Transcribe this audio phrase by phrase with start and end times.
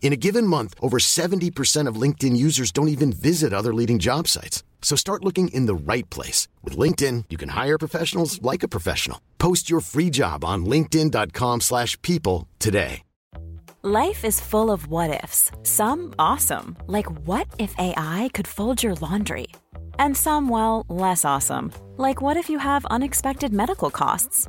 [0.00, 4.26] In a given month, over 70% of LinkedIn users don't even visit other leading job
[4.26, 4.62] sites.
[4.80, 6.48] So start looking in the right place.
[6.64, 9.20] With LinkedIn, you can hire professionals like a professional.
[9.38, 13.02] Post your free job on linkedin.com slash people today.
[13.82, 15.52] Life is full of what ifs.
[15.62, 19.46] Some awesome, like what if AI could fold your laundry?
[20.00, 24.48] And some, well, less awesome, like what if you have unexpected medical costs?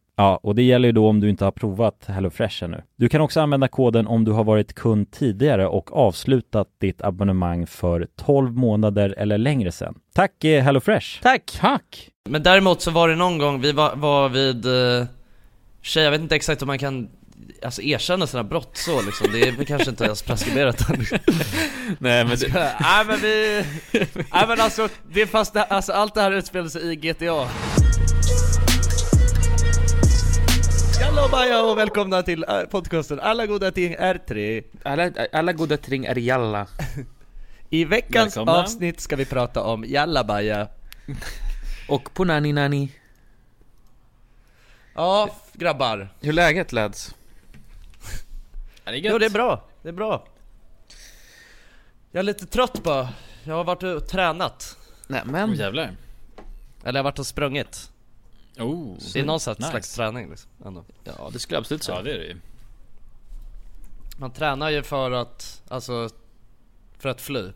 [0.15, 2.81] Ja, och det gäller ju då om du inte har provat HelloFresh ännu.
[2.95, 7.67] Du kan också använda koden om du har varit kund tidigare och avslutat ditt abonnemang
[7.67, 9.95] för 12 månader eller längre sedan.
[10.13, 11.21] Tack eh, HelloFresh!
[11.21, 11.57] Tack!
[11.61, 12.09] Tack!
[12.29, 15.07] Men däremot så var det någon gång, vi var, var vid, eh,
[15.81, 17.09] tjej, jag vet inte exakt om man kan
[17.63, 20.95] Alltså erkänna sina brott så liksom, det är kanske inte ens preskriberat än
[21.99, 23.65] Nej men det, Nej men vi,
[24.15, 27.47] nej men alltså, det fast det, alltså allt det här utspelar sig i GTA
[31.01, 35.77] Hallå Baja och välkomna till eh, podcasten Alla goda ting är tre Alla, alla goda
[35.77, 36.67] ting är jalla.
[37.69, 38.51] I veckans Välkomna.
[38.51, 40.67] avsnitt ska vi prata om Jallabaja
[41.87, 42.91] Och på nani.
[44.95, 47.15] Ja, grabbar Hur är läget lads?
[48.85, 50.25] är det Jo det är bra, det är bra
[52.11, 53.09] Jag är lite trött bara,
[53.43, 54.77] jag har varit och tränat
[55.07, 55.53] Nej Oh, men.
[55.53, 55.83] jävlar.
[56.83, 57.90] Eller jag har varit och sprungit
[58.61, 59.55] Oh, Det är någon nice.
[59.55, 60.83] slags träning liksom, ändå.
[61.03, 61.97] Ja det skulle jag absolut säga.
[61.97, 62.37] Ja det är det ju.
[64.17, 66.09] Man tränar ju för att, alltså,
[66.97, 67.51] för att fly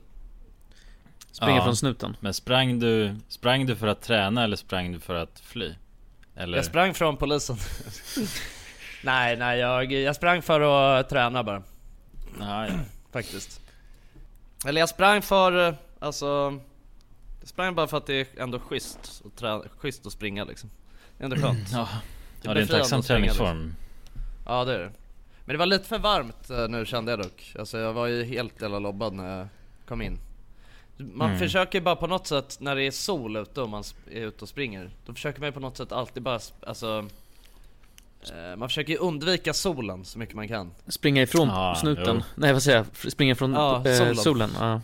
[1.32, 1.64] Springer Ja.
[1.64, 2.18] från snuten.
[2.20, 5.74] Men sprang du, sprang du för att träna eller sprang du för att fly?
[6.36, 6.58] Eller?
[6.58, 7.58] Jag sprang från polisen
[9.04, 10.62] Nej nej jag, jag sprang för
[11.00, 11.64] att träna bara,
[12.40, 12.74] Ja, ja.
[13.12, 13.62] faktiskt
[14.66, 16.60] Eller jag sprang för, alltså
[17.40, 20.70] Jag sprang bara för att det är ändå schysst att, träna, schysst att springa liksom
[21.20, 21.88] ändå skönt ja.
[22.42, 23.02] Det ja det är en tacksam liksom.
[23.04, 23.76] träningsform.
[24.46, 24.92] Ja det är det
[25.46, 28.24] Men det var lite för varmt eh, nu kände jag dock Alltså jag var ju
[28.24, 29.48] helt jävla lobbad när jag
[29.88, 30.18] kom in
[30.98, 31.40] Man Mm.
[31.40, 34.50] försöker bara på något sätt när det är sol ute och man är ute och
[34.50, 37.06] springer Då försöker man ju på något sätt alltid bara, alltså
[38.34, 42.16] eh, Man försöker ju undvika solen så mycket man kan Springa ifrån Ja, snuten.
[42.18, 42.24] jo.
[42.36, 43.12] Nej vad säger jag?
[43.12, 44.16] Springa från Ja, eh, solen.
[44.16, 44.50] solen.
[44.60, 44.82] Ja.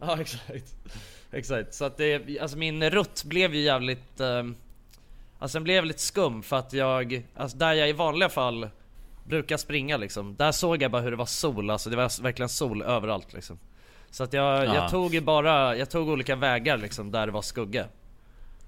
[0.00, 0.74] Ja exakt
[1.34, 4.42] Exakt, så att det, alltså min rutt blev ju jävligt eh,
[5.42, 8.68] Alltså den blev lite skum för att jag, alltså där jag i vanliga fall
[9.24, 12.48] brukar springa liksom Där såg jag bara hur det var sol, alltså det var verkligen
[12.48, 13.58] sol överallt liksom
[14.10, 14.74] Så att jag, Ja.
[14.74, 17.86] jag tog ju bara, jag tog olika vägar liksom där det var skugga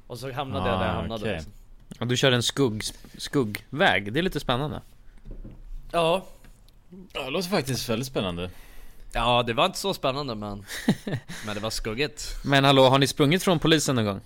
[0.07, 1.35] Och så hamnade jag där jag Ah, hamnade okej.
[1.35, 1.52] liksom.
[2.00, 2.83] Och du kör en skugg,
[3.19, 4.12] skuggväg.
[4.12, 4.81] Det är lite spännande.
[5.93, 6.25] Ja
[7.12, 8.50] Ja, det låter faktiskt väldigt spännande.
[9.12, 10.64] Ja det var inte så spännande men
[11.47, 14.21] Men det var skuggigt Men hallå, har ni sprungit från polisen någon gång?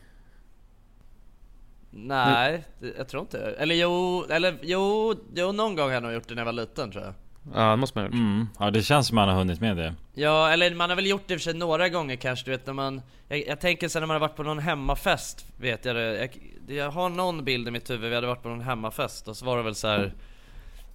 [2.06, 6.12] Nej, det, jag tror inte Eller jo, eller jo, jo någon gång har jag nog
[6.12, 7.14] gjort det när jag var liten tror jag
[7.54, 8.14] Ja, det måste man ha gjort.
[8.14, 8.46] Mm.
[8.58, 9.94] Ja det känns som man har hunnit med det.
[10.14, 12.50] Ja, eller man har väl gjort det i och för sig några gånger kanske, du
[12.50, 15.84] vet när man Jag, jag tänker sen när man har varit på någon hemmafest, vet
[15.84, 16.30] jag det jag,
[16.76, 19.44] jag har någon bild i mitt huvud, vi hade varit på någon hemmafest och så
[19.44, 20.12] var det väl så här.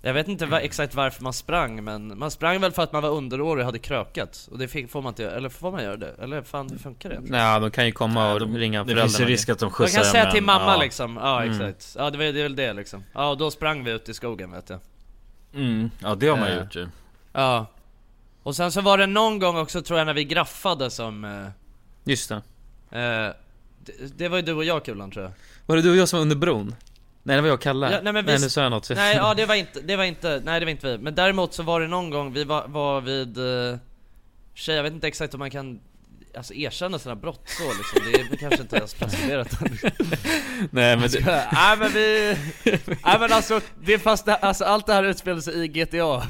[0.06, 3.02] Jag vet inte va, exakt varför man sprang men man sprang väl för att man
[3.04, 5.84] var underårig och hade krökat Och det fick, får man inte göra, eller får man
[5.84, 6.16] göra det?
[6.22, 7.20] Eller fan hur funkar det?
[7.24, 10.02] Nej, de kan ju komma och de- ringa Det finns ju risk att de skjutsar
[10.02, 10.82] kan säga till mamma ja.
[10.82, 11.52] liksom, ja Mm.
[11.62, 14.10] exakt Ja det var det är väl det liksom Ja och då sprang vi ut
[14.10, 14.80] i skogen vet jag
[15.56, 15.90] Mm.
[16.00, 16.58] Ja det har man Eh.
[16.58, 16.88] gjort ju.
[17.34, 17.66] Ja
[18.44, 21.26] Och sen så var det någon gång också tror jag när vi graffade som...
[21.26, 21.48] Eh,
[22.04, 22.36] Just det.
[22.92, 23.34] eh,
[23.86, 25.32] det, det var ju du och jag Kulan tror jag.
[25.66, 26.76] Var det du och jag som var under bron?
[27.24, 27.92] Nej det var jag och Kalle.
[27.92, 28.90] Ja, nej, men vi- nej nu sa jag något.
[28.90, 30.98] Nej ja det var inte, det var inte, nej det var inte vi.
[30.98, 33.38] Men däremot så var det någon gång vi var, var vid...
[33.38, 33.78] Eh,
[34.56, 35.80] tjej, jag vet inte exakt om man kan
[36.38, 39.78] Alltså erkänna sina brott så liksom, det är kanske inte ens preskriberat än
[40.72, 42.38] nej men det, Nej men vi...
[42.88, 46.24] Nej men alltså, det fast det, alltså allt det här utspelar sig i GTA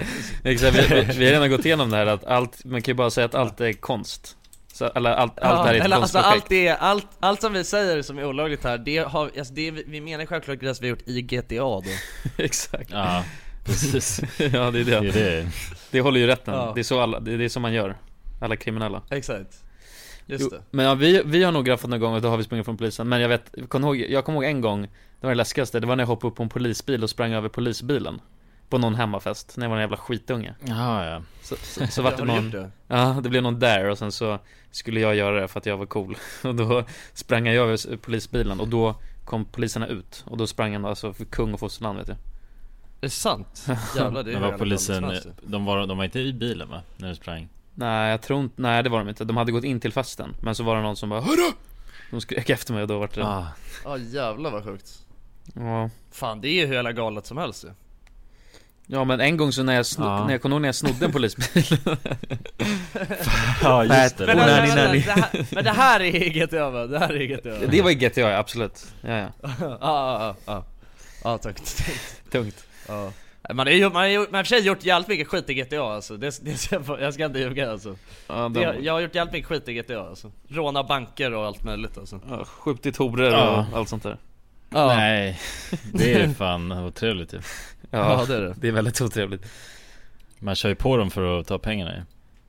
[0.43, 2.95] exakt, vi, vi, vi har redan gått igenom det här att allt, man kan ju
[2.95, 4.37] bara säga att allt är konst.
[4.73, 7.63] Så, eller allt, allt det här är ett alltså allt det, allt, allt som vi
[7.63, 10.89] säger som är olagligt här, det har, alltså det, vi menar självklart det vi har
[10.89, 11.83] gjort i GTA då
[12.37, 12.91] exakt.
[12.91, 13.23] Ja,
[13.65, 14.97] precis ja det är Det det.
[14.97, 15.11] är
[15.43, 15.47] det
[15.91, 16.53] Det håller ju rätten.
[16.53, 16.71] Ja.
[16.75, 17.97] Det är så alla, det är det som man gör.
[18.41, 19.01] Alla kriminella.
[19.09, 19.63] Exakt
[20.25, 22.37] Just Jo, det men ja, vi, vi har nog graffat någon gång och då har
[22.37, 25.27] vi sprungit från polisen Men jag vet, kommer ihåg, jag kommer ihåg en gång Det
[25.27, 27.49] var det läskigaste, det var när jag hoppade upp på en polisbil och sprang över
[27.49, 28.21] polisbilen
[28.73, 30.55] På någon hemmafest, när jag var en jävla skitunge.
[30.65, 31.21] Jaha ja.
[31.41, 32.71] Så, så, så vart det du någon det?
[32.87, 34.39] Ja, det blev någon där och sen så
[34.71, 36.17] Skulle jag göra det för att jag var cool.
[36.43, 40.23] Och då sprang jag över polisbilen och då Kom poliserna ut.
[40.27, 42.21] Och då sprang han alltså för kung och fosterland vet jag Är
[43.01, 43.67] det sant?
[43.95, 46.81] Jävlar det är Men var polisen, galet, de var, de var inte i bilen va?
[46.97, 47.49] När du sprang?
[47.73, 49.25] Nej jag tror inte, nej det var de inte.
[49.25, 51.51] De hade gått in till festen Men så var det någon som bara Hörru!
[52.11, 53.47] De skrek efter mig och då vart det Ah,
[53.83, 55.05] Ja jävlar vad sjukt.
[55.55, 55.89] Ja.
[56.11, 57.69] Fan det är ju hur jävla galet som helst ju
[58.87, 60.25] Ja men en gång så när jag, sno- Ja.
[60.25, 61.63] när jag kommer ihåg när jag snodde en polisbil.
[63.61, 64.99] Ja just det, Men, det, Oh, nanny, nanny.
[64.99, 66.87] det, här, men det här är GTA va?
[66.87, 70.65] Det här är GTA Det var i GTA ja, absolut, ja ja, Ja, ja, ja
[71.23, 71.81] Ja, tungt.
[72.31, 72.65] Tungt.
[72.87, 73.11] Ja.
[73.53, 75.53] Man har ju man har ju- man har för sig gjort jävligt mycket skit i
[75.53, 76.71] GTA alltså, det, det,
[77.01, 77.95] jag ska inte ljuga alltså.
[78.27, 80.31] Ja, det, de, Jag har gjort jävligt mycket skit i GTA alltså.
[80.49, 82.19] Råna banker och allt möjligt alltså.
[82.29, 83.65] Ja, Skjutit horor Ja.
[83.71, 84.17] och allt sånt där
[84.73, 85.39] Ja, Nej,
[85.93, 87.37] det är fan otrevligt ju.
[87.91, 88.53] Ja, Ja, det är det.
[88.57, 89.45] det är väldigt otrevligt.
[90.39, 92.01] Man kör ju på dem för att ta pengarna ju.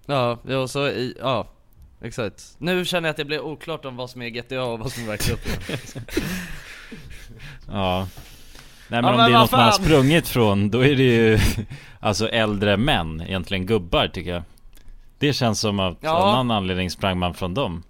[0.06, 1.48] Ja, ja så i, ja
[2.02, 2.54] Exakt.
[2.58, 5.02] Nu känner jag att det blir oklart om vad som är GTA och vad som
[5.02, 5.52] är verkligheten.
[7.68, 8.08] Ja.
[8.88, 9.84] Nej men Ja, om men det är något man har fan.
[9.84, 11.38] sprungit från, då är det ju
[12.00, 14.42] Alltså äldre män, egentligen gubbar tycker jag.
[15.18, 16.10] Det känns som att Ja.
[16.10, 17.82] av någon anledning sprang man från dem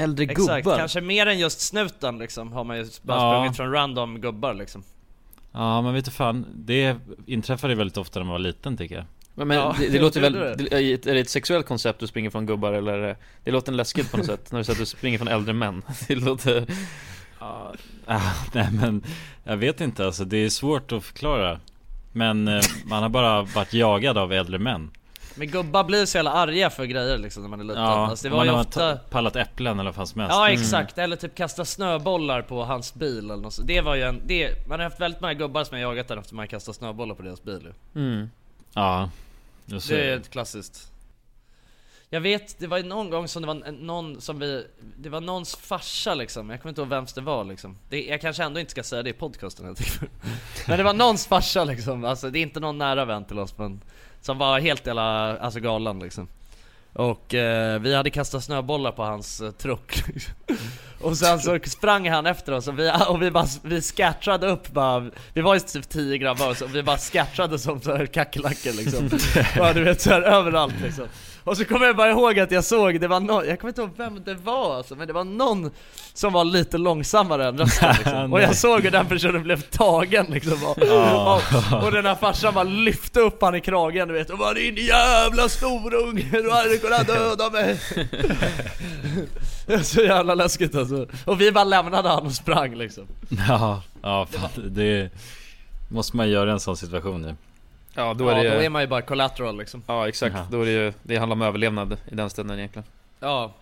[0.00, 3.34] Äldre Exakt, gubbar kanske mer än just snuten liksom har man ju bara Ja.
[3.34, 4.82] sprungit från random gubbar liksom
[5.52, 9.04] Ja men vet du fan, det inträffade väldigt ofta när man var liten tycker jag
[9.34, 10.72] Men, men Ja, det, det låter väl, det.
[10.72, 13.16] är det ett sexuellt koncept du springer från gubbar eller?
[13.44, 15.82] det- låter läskigt på något sätt när du säger att du springer från äldre män
[16.08, 16.66] Det låter
[17.40, 17.72] Ja,
[18.06, 18.20] ah,
[18.54, 19.02] nej men
[19.44, 21.60] jag vet inte alltså, det är svårt att förklara
[22.12, 24.90] Men eh, man har bara varit jagad av äldre män
[25.40, 27.82] Men gubbar blir så jävla arga för grejer liksom när man är liten.
[27.82, 30.20] Ja, alltså, det man var ju har ofta ta- pallat äpplen eller vad fan som
[30.20, 30.34] helst.
[30.36, 33.62] Ja exakt, eller typ kasta snöbollar på hans bil eller något så.
[33.62, 36.18] Det var ju en, det, man har haft väldigt många gubbar som har jagat den
[36.18, 38.30] efter man kastat snöbollar på deras bil mm.
[38.74, 39.10] Ja,
[39.66, 40.92] Det är ett klassiskt
[42.10, 44.66] Jag vet, det var någon gång som det var någon som vi
[44.96, 47.76] Det var någons farsa liksom, jag kommer inte ihåg vems det var liksom.
[47.88, 50.08] Det, Jag kanske ändå inte ska säga det i podcasten jag tycker.
[50.68, 53.58] Men det var någons farsa liksom, alltså det är inte någon nära vän till oss
[53.58, 53.80] men
[54.20, 56.28] Som var helt jävla, alltså galen liksom.
[56.92, 60.34] Och eh, vi hade kastat snöbollar på hans eh, truck liksom.
[61.00, 64.68] Och sen så sprang han efter oss och vi, och vi bara, vi scattrade upp
[64.72, 68.06] bara Vi var ju typ 10 grabbar och så vi bara scattrade som så här
[68.06, 69.10] kackerlackor liksom.
[69.58, 71.06] Bara du vet såhär överallt liksom
[71.44, 73.80] Och så kommer jag bara ihåg att jag såg, det var någon, jag kommer inte
[73.80, 75.70] ihåg vem det var alltså, men det var någon
[76.14, 78.32] som var lite långsammare än resten liksom.
[78.32, 82.54] Och jag såg hur den personen blev tagen liksom och, och, och den här farsan
[82.54, 86.76] bara lyfte upp han i kragen du vet och bara 'Din jävla snorunge, du hade
[86.76, 87.78] kunnat döda mig'
[89.66, 91.06] Det är så jävla läskigt alltså.
[91.24, 93.06] Och vi bara lämnade han och sprang liksom.
[93.48, 95.10] Ja, ja fan, det
[95.88, 97.36] måste man göra i en sån situation nu
[97.94, 99.82] Ja då Ja, är då det är ju, man ju bara collateral liksom.
[99.86, 100.46] Ja exakt, Ja.
[100.50, 102.86] då är det ju, det handlar om överlevnad i den stunden egentligen.
[103.20, 103.52] Ja,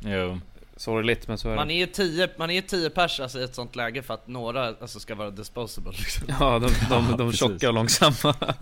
[0.00, 0.40] Jo,
[0.76, 3.38] Sorgligt men så är man det är ju 10, man är ju 10 pers alltså,
[3.38, 6.24] i ett sånt läge för att några alltså, ska vara disposable liksom.
[6.40, 7.38] Ja de, de, de precis.
[7.40, 8.34] tjocka och långsamma.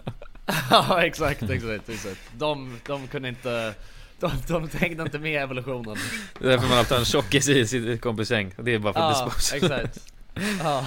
[0.70, 2.20] Ja exakt, exakt, exakt.
[2.38, 3.74] De, de kunde inte,
[4.20, 5.96] de, de hängde inte med evolutionen.
[6.38, 8.92] Det är därför man alltid har en tjockis i sin kompis säng Det är bara
[8.92, 9.56] för att Ja, dispose.
[9.56, 9.98] exakt.
[10.62, 10.86] Ja,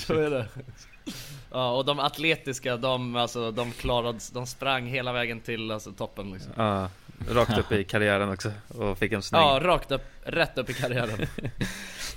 [0.00, 0.46] så är det
[1.50, 6.32] Ja och de atletiska, de, alltså, de klarade, de sprang hela vägen till alltså, toppen
[6.32, 6.88] liksom Ja,
[7.28, 10.74] rakt upp i karriären också och fick en snygg Ja, rakt upp, rätt upp i
[10.74, 11.26] karriären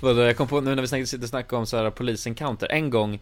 [0.00, 3.20] Jag kom på nu när vi snackade, snackade om så här polisencounter En gång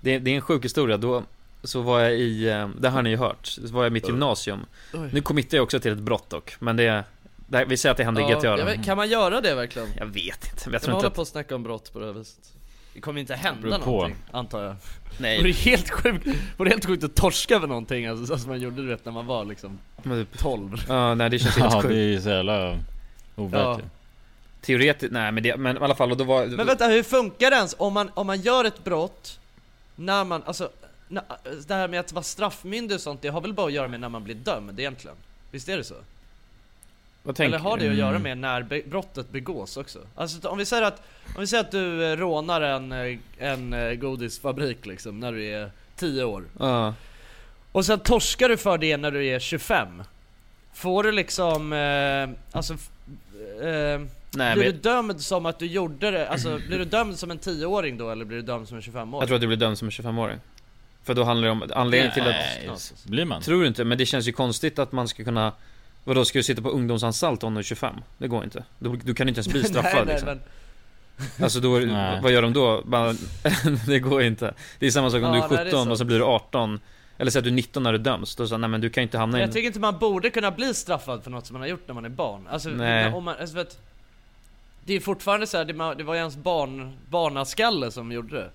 [0.00, 1.22] det, det är en sjuk historia, då
[1.62, 4.08] så var jag i, eh, det har ni ju hört, så var jag i mitt
[4.08, 5.08] gymnasium Oj.
[5.12, 7.04] Nu committar jag också till ett brott dock, men det,
[7.46, 8.64] det vi säger att det hände i GTA jag då.
[8.64, 9.88] vet, Kan man göra det verkligen?
[9.98, 11.62] Jag vet inte, men jag Kan tror man inte hålla att på och snacka om
[11.62, 12.52] brott på det här viset?
[12.94, 13.90] Det kommer inte hända Beror på.
[13.90, 14.76] någonting, antar jag
[15.18, 15.38] Nej.
[15.38, 18.76] Vore helt sjukt, vore helt sjukt att torska över någonting alltså, så som man gjorde
[18.82, 21.76] du vet när man var liksom Men typ, 12 ja, nej det känns helt Ja
[21.76, 21.92] det sjukt.
[21.94, 22.78] är ju så jävla
[23.36, 23.78] ovärt Ja.
[23.78, 23.84] ju.
[24.60, 26.46] Teoretiskt, nej men det, men i alla fall, och då var...
[26.46, 29.40] Men vänta, hur funkar det ens om man, om man gör ett brott
[29.96, 30.68] när man, alltså,
[31.08, 31.22] när,
[31.66, 34.00] det här med att vara straffmyndig och sånt, det har väl bara att göra med
[34.00, 35.16] när man blir dömd egentligen?
[35.50, 35.94] Visst är det så?
[37.38, 38.22] Eller har det att göra Mm.
[38.22, 39.98] med när be brottet begås också?
[40.14, 41.02] Alltså om vi säger att,
[41.34, 45.44] om vi säger att du eh, rånar en, eh, en eh, godisfabrik liksom, när du
[45.44, 46.94] är 10 år Ja.
[47.72, 50.02] Och sen torskar du för det när du är 25
[50.74, 52.72] Får du liksom, eh, alltså
[53.62, 54.00] eh,
[54.36, 57.30] Nej Blir men du dömd som att du gjorde det, alltså blir du dömd som
[57.30, 59.18] en 10-åring då eller blir du dömd som en 25-åring?
[59.20, 60.38] jag tror att du blir dömd som en 25-åring.
[61.04, 62.28] För då handlar det om, anledningen till att...
[62.28, 62.70] Nej,
[63.06, 63.42] blir man?
[63.42, 63.84] Tror du inte?
[63.84, 65.52] Men det känns ju konstigt att man ska kunna
[66.04, 67.94] Vadå, ska du sitta på ungdomsanstalt om du är 25?
[68.18, 68.64] Det går inte.
[68.78, 70.28] Du, du kan inte ens bli straffad nej, nej, liksom.
[70.28, 70.40] men,
[71.44, 72.20] Alltså då, Nej.
[72.22, 72.82] vad gör de då?
[73.86, 74.54] Det går inte.
[74.78, 76.18] Det är samma sak om Ja, du är nej, det är 17 och så blir
[76.18, 76.80] du 18
[77.18, 79.02] Eller säg att du är 19 när du döms, då sa nej men du kan
[79.02, 81.60] inte hamna i jag tycker inte man borde kunna bli straffad för något som man
[81.60, 83.12] har gjort när man är barn Alltså, Nej.
[83.12, 83.78] om man, alltså vet,
[84.84, 88.50] Det är fortfarande så här, det var ju ens barn, barnaskalle som gjorde det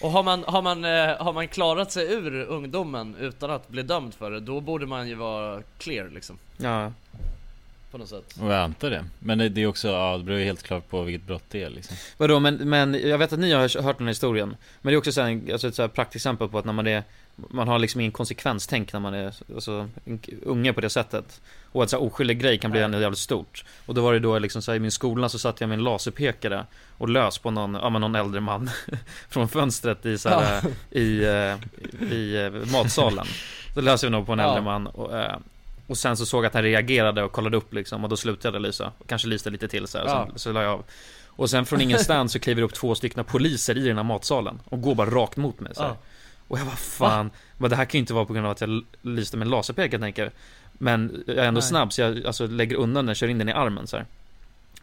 [0.00, 3.82] Och har man, har, man, eh, har man klarat sig ur ungdomen utan att bli
[3.82, 6.92] dömd för det, då borde man ju vara clear liksom Ja,
[7.90, 9.04] På något sätt Och jag antar det.
[9.18, 11.70] Men det är också, ja det beror ju helt klart på vilket brott det är
[11.70, 11.96] liksom.
[12.16, 14.98] vadå men, men jag vet att ni har hört den här historien Men det är
[14.98, 17.02] också så här, en- alltså ett så här praktexempel på att när man är
[17.50, 21.40] Man har liksom ingen konsekvenstänk när man är alltså, en unge på det sättet
[21.72, 24.18] Och att så här oskyldig grej kan bli ändå jävligt stort Och då var det
[24.18, 26.66] då liksom så här, i min skola så satt jag med en laserpekare
[26.98, 28.70] Och lös på någon, ja men någon äldre man
[29.28, 33.26] Från fönstret i så här, i, eh, i eh, matsalen
[33.74, 34.48] Så löser vi nog på en Ja.
[34.48, 35.36] äldre man och, eh,
[35.86, 38.56] och sen så såg jag att han reagerade och kollade upp liksom och då slutade
[38.56, 40.26] jag lysa Kanske lyste lite till så här, Ja.
[40.30, 40.84] sen, så la jag av
[41.26, 44.60] Och sen från ingenstans så kliver det upp två stycken poliser i den här matsalen
[44.64, 45.82] Och går bara rakt mot mig så.
[45.82, 45.96] Ja.
[46.48, 48.60] Och jag bara fan, men det här kan ju inte vara på grund av att
[48.60, 50.30] jag lyste med en laserpekare tänker
[50.72, 51.68] Men jag är ändå Nej.
[51.68, 54.06] snabb så jag alltså, lägger undan den, kör in den i armen så här.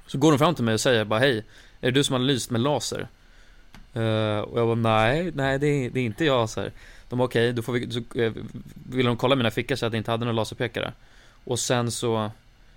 [0.07, 1.37] Så går de fram till mig och säger bara hej
[1.81, 3.07] Är det du som har lyst med laser?
[3.93, 6.71] Eh, och jag bara nej, nej det är, det är inte jag så här.
[7.09, 8.33] De bara okej, då får vi, så, eh,
[8.73, 10.93] ville de kolla mina fickor så att jag inte hade någon laserpekare
[11.43, 12.31] Och sen så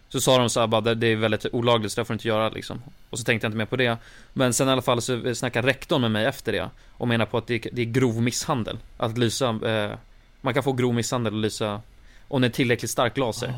[0.09, 2.29] Så sa de så här bara, det är väldigt olagligt så det får du inte
[2.29, 3.97] göra liksom Och så tänkte jag inte mer på det
[4.33, 7.38] Men sen i alla fall så snackade rektorn med mig efter det Och menar på
[7.38, 9.99] att det är, det är grov misshandel Att lysa, eh,
[10.40, 11.81] man kan få grov misshandel och lysa
[12.29, 13.55] Om det är tillräckligt stark laser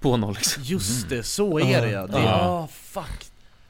[0.00, 2.06] På någon liksom Just det, så är det ja.
[2.06, 3.26] Det, ah, fuck.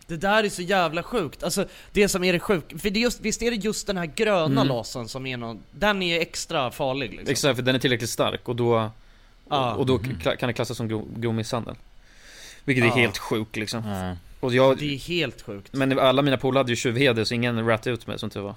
[0.07, 1.43] Det där är så jävla sjukt.
[1.43, 3.97] Alltså det som är det sjuka, för det är just, visst är det just den
[3.97, 4.66] här gröna Mm.
[4.69, 7.29] lasern som är någon, den är extra farlig liksom.
[7.33, 8.90] Exakt, för den är tillräckligt stark och då
[9.51, 9.75] Ja.
[9.75, 11.75] Och då kla- kan det klassas som grov, grov misshandel
[12.64, 12.94] Vilket är Ja.
[12.94, 14.16] helt sjukt liksom Ja.
[14.40, 15.73] Och jag, Det är helt sjukt.
[15.73, 18.55] men alla mina polare hade ju tjuvheder så ingen rattade ut mig som tur var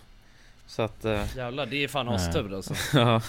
[0.68, 2.74] Så att, eh, Jävlar, det är fan astur alltså.
[2.98, 3.22] ja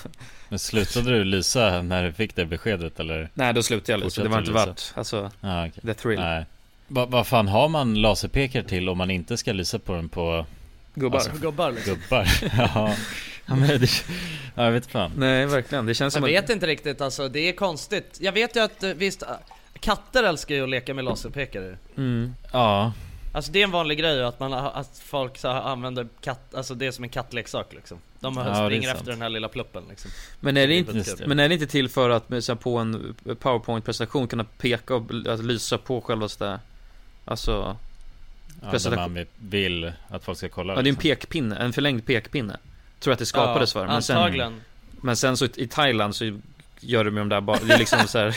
[0.49, 3.29] Men slutade du lysa när du fick det beskedet eller?
[3.35, 5.83] Nej då slutade jag liksom, det var inte värt, alltså, Ja okej.
[5.83, 6.45] the thrill Nej.
[6.89, 10.47] Va- Vad fan har man laserpekare till om man inte ska lysa på den på
[10.95, 11.95] Gubbar Alltså, Gubbar liksom.
[11.95, 12.29] gubbar?
[12.59, 12.95] ja.
[13.47, 13.89] ja men det,
[14.55, 15.11] ja, jag vet fan.
[15.17, 18.19] Nej verkligen, det känns Jag som vet inte riktigt alltså, det är konstigt.
[18.21, 19.23] Jag vet ju att eh, visst,
[19.85, 21.77] katter älskar ju att leka med laserpekare.
[21.97, 22.35] mm.
[22.53, 22.93] Ja.
[23.33, 26.87] Alltså det är en vanlig grej att, man, att folk så använder katt, alltså det
[26.87, 27.99] är som en kattleksak liksom.
[28.21, 30.11] De Ja, springer efter den här lilla pluppen liksom.
[30.41, 31.27] Men är det inte, det.
[31.27, 35.11] men är det inte till för att så här, på en powerpoint-presentation kunna peka och
[35.29, 36.61] alltså, lysa på självaste
[37.25, 37.77] Alltså, ja
[38.61, 39.13] där Presentation.
[39.15, 41.03] man vill att folk ska kolla ja det är en liksom.
[41.11, 42.57] pekpinne, en förlängd pekpinne
[43.01, 44.61] Tror jag att det skapades för, men sen, Antagligen.
[44.91, 46.39] men sen så i Thailand så
[46.81, 48.37] gör de med de där bara, det är liksom så här,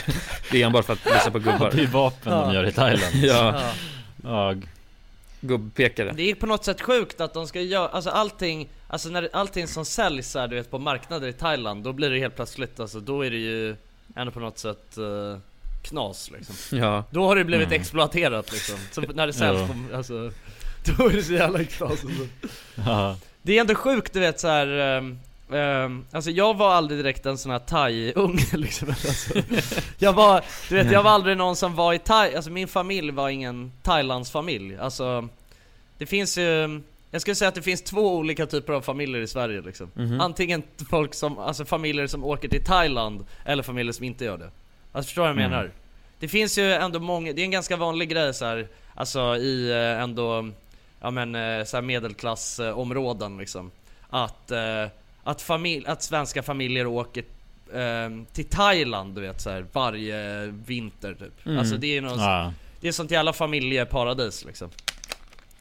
[0.50, 2.40] det är enbart för att lysa på Ja, det är gubbar vapen Ja.
[2.44, 3.72] de gör i Thailand Ja, Ja.
[4.24, 4.54] ja.
[5.40, 9.28] gubbpekare Det är på något sätt sjukt att de ska göra, alltså allting, alltså när
[9.32, 12.80] allting som säljs här, du vet på marknader i Thailand, då blir det helt plötsligt,
[12.80, 13.76] alltså då är det ju
[14.16, 15.38] ändå på något sätt eh,
[15.82, 16.78] knas liksom.
[16.78, 17.80] Ja, Då har det blivit Mm.
[17.80, 18.76] exploaterat liksom.
[18.92, 20.30] Så när det säljs på, alltså,
[20.84, 22.06] då är det så jävla knas alltså.
[22.74, 23.16] ja.
[23.42, 24.66] Det är ändå sjukt du vet så här.
[24.66, 25.18] ehm,
[25.52, 29.34] ehm, alltså jag var aldrig direkt en sån här thai-unge liksom alltså,
[29.98, 33.10] Jag var, du vet jag var aldrig någon som var i thai, alltså min familj
[33.10, 35.28] var ingen Thailands-familj Alltså
[35.98, 36.80] Det finns ju,
[37.10, 40.20] jag skulle säga att det finns två olika typer av familjer i Sverige liksom Mhm.
[40.20, 44.50] Antingen folk som, alltså familjer som åker till Thailand, eller familjer som inte gör det
[44.92, 45.50] Alltså förstår du vad jag Mm.
[45.50, 45.70] menar?
[46.20, 49.70] Det finns ju ändå många, det är en ganska vanlig grej så här, alltså i
[49.70, 50.48] eh, ändå
[51.00, 53.70] ja men eh, så medelklassområden liksom.
[54.10, 54.84] Att, eh,
[55.24, 57.24] att, familj, att svenska familjer åker
[57.74, 61.46] eh, till Thailand du vet så här, varje vinter typ.
[61.46, 61.58] Mm.
[61.58, 62.52] Alltså det är något, ja.
[62.80, 64.70] det är sånt jävla familjeparadis liksom.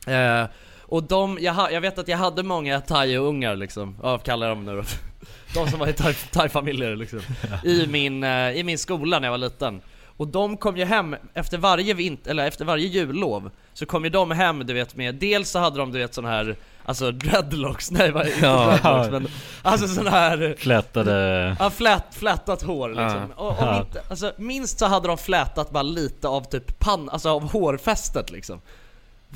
[0.07, 0.45] Eh,
[0.81, 4.65] Och de, jag, ha, jag vet att jag hade många thai-ungar liksom, ja kallar dem
[4.65, 4.83] nu då
[5.53, 7.19] De som var i thai- thai-familjer liksom
[7.63, 9.81] I min, eh, i min skola när jag var liten
[10.17, 14.09] Och de kom ju hem efter varje vint eller efter varje jullov Så kom ju
[14.09, 16.55] de hem du vet med, dels så hade de du vet sån här
[16.87, 18.65] Alltså dreadlocks, nej vad inte Ja.
[18.65, 19.27] dreadlocks men
[19.61, 21.55] Alltså sån här Flätade...
[21.59, 23.33] Ja, flät, flätat hår liksom.
[23.37, 23.43] Ja.
[23.43, 27.29] Och, och inte, alltså, minst så hade de flätat bara lite av typ pann, alltså
[27.29, 28.61] av hårfästet liksom.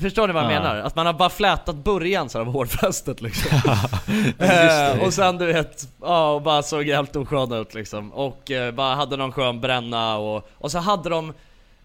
[0.00, 0.60] Förstår ni vad jag Ja.
[0.60, 0.76] menar?
[0.76, 3.58] Att man har bara flätat början så här av hårfästet liksom.
[4.38, 8.12] eh, och sen du vet, ja och bara såg helt oskön ut liksom.
[8.12, 11.32] Och eh, bara hade någon skön bränna och, och så hade de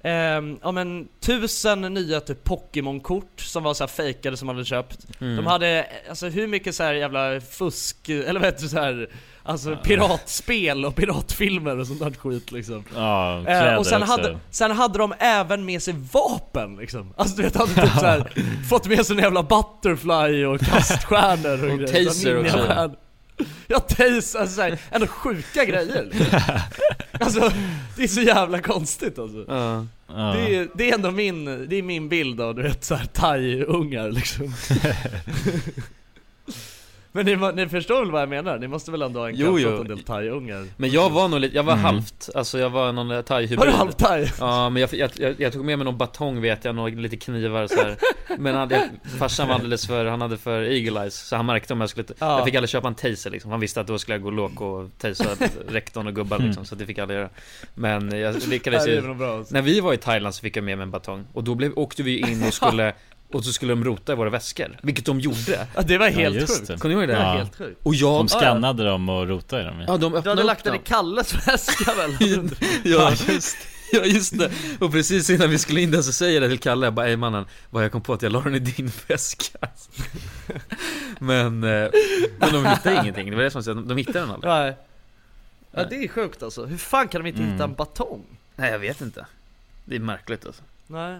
[0.07, 4.65] ehm, ja men tusen nya typ Pokémon-kort som var så här fejkade som man hade
[4.65, 5.07] köpt.
[5.21, 5.35] Mm.
[5.35, 9.07] De hade, alltså hur mycket så här jävla fusk, eller vad heter det så här
[9.43, 12.83] Alltså piratspel och piratfilmer och sånt där skit liksom.
[12.95, 14.11] Ja, Eh, och sen också.
[14.11, 17.13] hade, sen hade de även med sig vapen liksom.
[17.17, 18.31] Alltså du vet, hade typ så här,
[18.69, 22.05] fått med sig en jävla butterfly och kaststjärnor och, Och grejer.
[22.05, 22.95] taser också.
[23.67, 26.39] Ja taser, alltså såhär, ändå sjuka grejer liksom.
[27.19, 27.51] Alltså,
[27.95, 29.45] det är så jävla konstigt alltså.
[29.47, 29.85] Ja.
[30.07, 30.15] Ja.
[30.15, 34.11] Det, är, det är ändå min, det är min bild av du vet såhär thai-ungar
[34.11, 34.53] liksom.
[37.25, 38.57] Men ni, ni förstår väl vad jag menar?
[38.59, 39.81] Ni måste väl ändå ha en Jo, jo.
[39.81, 40.65] en del thai-ungar?
[40.77, 41.85] Men jag var nog lite, jag var Mm.
[41.85, 44.27] halvt, alltså jag var någon thai-hybrid Var du halv-thai?
[44.39, 47.17] Ja men jag, jag, jag, jag tog med mig någon batong vet jag, några lite
[47.17, 47.95] knivar så här.
[48.37, 48.81] Men han, jag,
[49.19, 52.07] farsan var alldeles för, han hade för eagle eyes Så han märkte om jag skulle,
[52.19, 52.37] Ja.
[52.37, 54.61] jag fick aldrig köpa en taser liksom Han visste att då skulle jag gå låg
[54.61, 55.27] och tasea
[55.67, 57.29] rektorn och gubbar liksom Så det fick jag aldrig göra
[57.75, 59.53] Men jag lyckades ju bra alltså.
[59.53, 61.71] När vi var i Thailand så fick jag med mig en batong Och då blev,
[61.75, 62.93] åkte vi in och skulle
[63.31, 66.11] Och så skulle de rota i våra väskor Vilket de gjorde Ja, det var Ja,
[66.11, 66.67] helt just sjukt.
[66.67, 66.77] det.
[66.77, 67.13] Kommer ni ihåg det?
[67.13, 67.37] Det var Ja.
[67.37, 67.79] helt sjukt.
[67.83, 70.47] Och jag De skannade dem och rotade i dem Ja de Du öppnade hade upp
[70.47, 70.79] lagt den i.
[70.83, 72.49] Kalles väska väl?
[72.83, 73.57] Ja just,
[73.91, 76.59] ja just det, och precis innan vi skulle in där så säger jag det till
[76.63, 78.91] Kalle, jag bara ey mannen, vad jag kom på att jag la den i din
[79.07, 79.57] väska
[81.19, 81.89] Men, eh,
[82.39, 84.75] men de hittade ingenting, det var det som jag de hittade den aldrig Nej.
[85.71, 86.65] Ja det är sjukt alltså.
[86.65, 87.51] Hur fan kan de inte Mm.
[87.53, 88.23] hitta en batong?
[88.55, 89.25] Nej jag vet inte
[89.85, 91.19] Det är märkligt alltså Nej.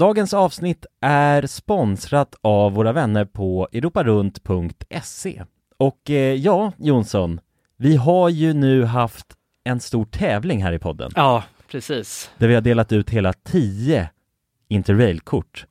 [0.00, 5.42] Dagens avsnitt är sponsrat av våra vänner på europarunt.se.
[5.76, 7.40] Och eh, ja, Jonsson,
[7.76, 9.26] vi har ju nu haft
[9.64, 12.30] en stor tävling här i podden Ja, precis.
[12.38, 14.10] där vi har delat ut hela 10
[14.68, 15.66] Interrail-kort.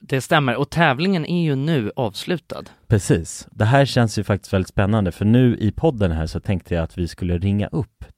[0.00, 0.56] Det stämmer.
[0.56, 2.62] Och tävlingen är ju nu avslutad.
[2.86, 3.48] Precis.
[3.50, 6.84] Det här känns ju faktiskt väldigt spännande för nu i podden här så tänkte jag
[6.84, 8.01] att vi skulle ringa upp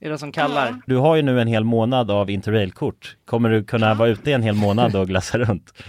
[0.00, 0.74] är det som kallar.
[0.86, 3.16] Du har ju nu en hel månad av interrailkort.
[3.24, 5.72] Kommer du kunna vara ute i en hel månad och glassa runt?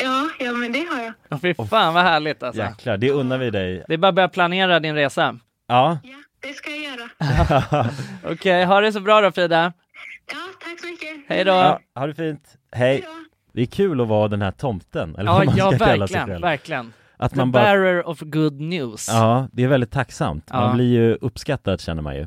[0.00, 1.12] Ja, ja, men det har jag.
[1.28, 2.62] Ja, fy fan vad härligt alltså.
[2.62, 3.84] Jäklar, det unnar vi dig.
[3.88, 5.38] Det är bara att börja planera din resa.
[5.68, 5.98] Ja.
[6.42, 7.08] Det ska jag göra.
[8.32, 9.72] Okej, ha det så bra då Frida.
[10.32, 11.08] Ja, tack så mycket.
[11.28, 11.50] Hej då.
[11.52, 12.54] ja, ha det fint.
[12.72, 13.04] Hej.
[13.52, 16.06] Det är kul att vara den här tomten, eller Ja, vad man ja ska kalla
[16.06, 16.42] sig verkligen, själv.
[16.42, 16.92] verkligen.
[17.16, 19.08] Att The man bara, bearer of good news.
[19.08, 20.52] ja, det är väldigt tacksamt.
[20.52, 20.74] Man Ja.
[20.74, 22.26] blir ju uppskattad känner man ju.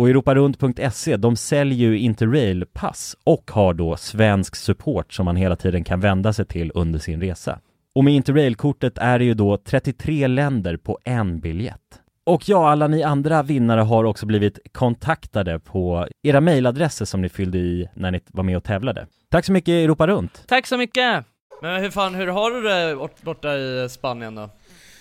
[0.00, 5.84] Och europarunt.se, de säljer ju Interrail-pass och har då svensk support som man hela tiden
[5.84, 7.60] kan vända sig till under sin resa.
[7.94, 12.00] Och med Interrail-kortet är det ju då 33 länder på en biljett.
[12.24, 17.28] Och ja, alla ni andra vinnare har också blivit kontaktade på era mejladresser som ni
[17.28, 19.06] fyllde i när ni var med och tävlade.
[19.30, 20.44] Tack så mycket Europa Runt!
[20.46, 21.24] Tack så mycket!
[21.62, 24.50] Men hur fan, hur har du det borta i Spanien då?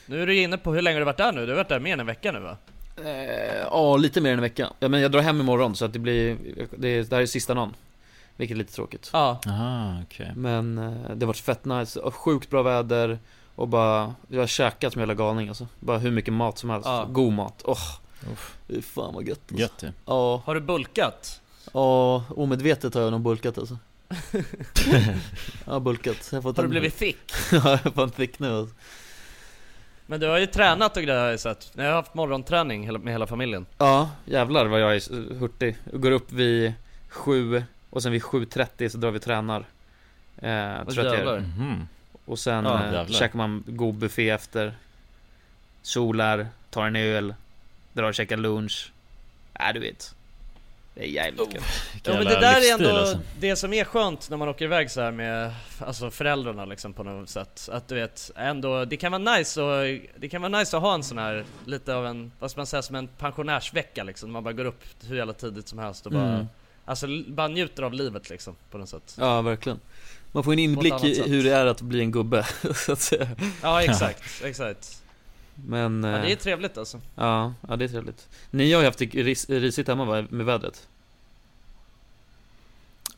[0.05, 1.45] Nu är du inne på hur länge har du varit där nu?
[1.45, 2.57] Du har varit där mer än en vecka nu va?
[3.05, 4.69] Eh, Ja, lite mer än en vecka.
[4.79, 6.37] Ja, men jag drar hem imorgon så att det blir,
[6.77, 7.73] det, det här är sista dagen.
[8.35, 9.09] Vilket är lite tråkigt.
[9.13, 9.39] Ja.
[9.47, 10.31] Aha, okej.
[10.35, 13.19] Men eh, det har varit fett nice, och sjukt bra väder
[13.55, 15.67] och bara, jag har käkat som en jävla galning alltså.
[15.79, 17.05] Bara hur mycket mat som helst, Ja.
[17.09, 17.61] god mat.
[17.65, 17.77] Åh,
[18.67, 19.57] är fan vad gött alltså.
[19.61, 19.91] Gött ju.
[20.05, 21.41] Ja, Har du bulkat?
[21.73, 23.77] ja, omedvetet har jag nog bulkat alltså.
[25.65, 26.27] jag har bulkat.
[26.31, 27.17] Jag har, fått Har du en- blivit thick?
[27.51, 28.75] ja, jag har fått thick nu alltså.
[30.09, 31.71] Men du har ju tränat och grejer har jag sett.
[31.75, 33.65] Ni har haft morgonträning med hela familjen.
[33.77, 35.75] Ja, jävlar vad jag är hurtig.
[35.91, 36.73] Jag går upp vid
[37.09, 39.65] sju och sen vid 7.30 så drar vi och tränar.
[40.37, 41.17] Eh, jag jävlar.
[41.33, 41.39] gör.
[41.39, 41.87] Mhm.
[42.25, 44.73] Och sen Ja, eh, käkar man god buffé efter.
[45.81, 47.33] Solar, tar en öl,
[47.93, 48.91] drar och käkar lunch.
[49.53, 50.15] Äh, du vet.
[50.99, 51.63] Det är jävligt gött.
[52.03, 53.19] Ja men det där är ändå alltså.
[53.39, 57.03] det som är skönt när man åker iväg så här med alltså föräldrarna liksom på
[57.03, 57.69] något sätt.
[57.71, 60.93] Att du vet, ändå, det kan vara nice och det kan vara nice att ha
[60.93, 64.31] en sån här, lite av en, vad ska man säga, som en pensionärsvecka liksom.
[64.31, 66.45] Man bara går upp hur jävla tidigt som helst och bara, Mm.
[66.85, 69.15] alltså bara njuter av livet liksom på något sätt.
[69.19, 69.79] Ja, verkligen.
[70.31, 71.27] Man får en inblick i sätt.
[71.27, 72.43] hur det är att bli en gubbe,
[72.75, 73.27] så att säga.
[73.61, 74.98] Ja exakt, exakt.
[75.65, 76.03] Men...
[76.03, 77.01] Ja, eh, det är trevligt alltså.
[77.15, 78.27] Ja, ja det är trevligt.
[78.51, 80.87] Ni har ju haft det ris- risigt hemma va, med vädret?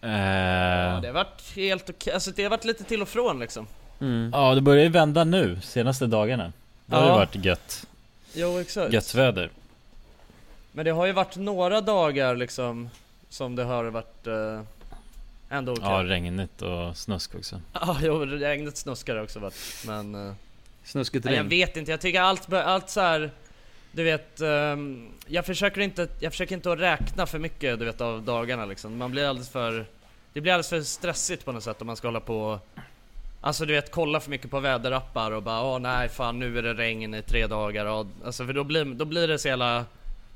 [0.02, 3.40] Ja, Eh, det har varit helt okej, alltså det har varit lite till och från
[3.40, 3.68] liksom.
[4.00, 4.30] Mm.
[4.34, 6.54] ja, det börjar ju vända nu, senaste dagarna.
[6.86, 7.10] Det har Ja.
[7.10, 7.88] ju varit gött,
[8.34, 8.94] Jo exakt.
[8.94, 9.50] gött väder.
[10.72, 12.90] Men det har ju varit några dagar liksom
[13.30, 14.62] som det har varit eh,
[15.50, 15.86] ändå okej.
[15.86, 17.62] Ja, regnigt och snusk också.
[17.74, 20.28] Ja, jo, regnet snuskar det också varit, men...
[20.28, 20.34] eh,
[20.84, 23.32] Snuskigt nej, jag vet inte, jag tycker allt, allt så här.
[23.92, 28.02] Du vet, ehm, jag försöker inte, jag försöker inte att räkna för mycket du vet
[28.02, 28.98] av dagarna liksom.
[28.98, 29.86] Man blir alldeles för,
[30.34, 32.60] det blir alldeles för stressigt på något sätt om man ska hålla på
[33.44, 36.64] Alltså du vet, kolla för mycket på väderappar och bara åh nej fan nu är
[36.64, 39.86] det regn i tre dagar och, Alltså för då blir, då blir det så jävla,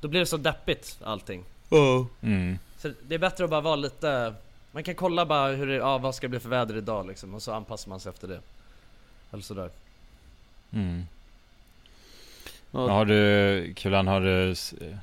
[0.00, 1.44] då blir det så deppigt allting.
[1.68, 2.06] Ja.
[2.22, 2.58] Mm.
[2.78, 4.34] Så det är bättre att bara vara lite
[4.72, 7.34] Man kan kolla bara hur det, ja vad ska det bli för väder idag liksom
[7.34, 8.40] och så anpassar man sig efter det
[9.32, 9.70] Eller sådär
[10.76, 11.06] Mm.
[12.70, 12.88] Ja.
[12.90, 14.54] Har du, Kulan, har du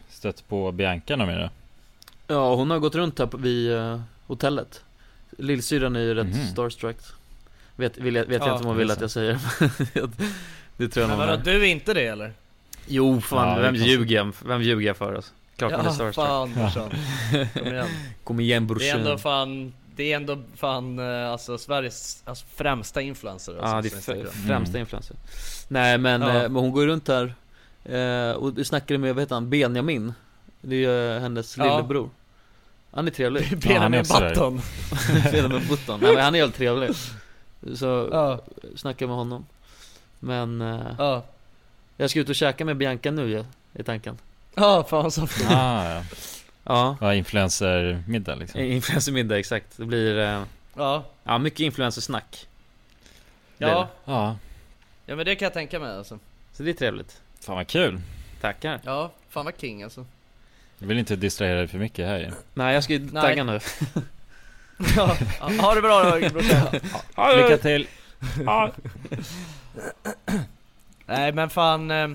[0.10, 1.50] stött på Bianca någon mer?
[2.28, 4.84] Ja, hon har gått runt här på, vid uh, hotellet
[5.38, 6.48] Lillsyrran är ju rätt Mhm.
[6.48, 6.98] starstruck
[7.76, 9.40] Vet, vill jag, vet jag Ja, inte om hon vill att jag säger
[10.78, 11.38] Det tror jag Men vadå, är.
[11.44, 12.34] du är inte det eller?
[12.88, 15.32] Jo, fan, Ja, vem ljuger jag, vem ljuger jag för alltså?
[15.58, 16.90] Klart man är Ja, starstruck fan brorsan.
[17.54, 17.88] Kom igen.
[18.24, 22.46] Kom igen Det är ändå brorsan fan, det är ändå fan eh, alltså Sveriges alltså,
[22.56, 24.28] främsta influencer alltså, Ja, det är Instagram.
[24.48, 24.80] främsta Mm.
[24.82, 25.16] influencer
[25.68, 26.30] Nej men, Ja.
[26.30, 27.36] eh, men hon går runt här
[27.86, 30.14] eh, och du snackade med, vad heter han, Benjamin
[30.62, 30.80] Det är
[31.14, 31.64] ju hennes Ja.
[31.64, 32.10] lillebror
[32.92, 34.30] Han är trevlig Benjamin där.
[34.30, 34.62] Button.
[35.32, 36.90] Benjamin Button, nej men han är helt trevlig
[37.76, 38.40] Så, Ja,
[38.76, 39.46] snackade med honom
[40.20, 40.62] Men,
[40.98, 41.24] ja.
[41.98, 43.44] jag ska ut och käka med Bianca nu ju,
[43.80, 44.18] i tanken
[44.56, 45.22] Ja, fan så.
[45.50, 46.04] Ah, ja.
[46.64, 48.62] Ja, Ja, influencermiddag liksom.
[48.62, 50.44] influencermiddag exakt Det blir, eh,
[50.76, 51.04] Ja.
[51.24, 52.48] ja mycket influencersnack
[53.58, 53.80] Blir Ja.
[54.06, 54.12] det.
[54.12, 54.38] Ja,
[55.06, 56.20] ja, men det kan jag tänka mig alltså.
[56.54, 58.02] Så det är trevligt fan vad kul.
[58.42, 60.06] Tackar Ja, fan vad king alltså.
[60.78, 62.32] Jag vill inte distrahera dig för mycket här ju.
[62.54, 63.24] Nej jag ska ju Nej.
[63.24, 63.60] tagga nu
[64.96, 65.18] Ja,
[65.60, 66.68] ha det bra då brorsan.
[67.38, 67.88] Lycka till!
[71.06, 72.08] Nej men fan eh,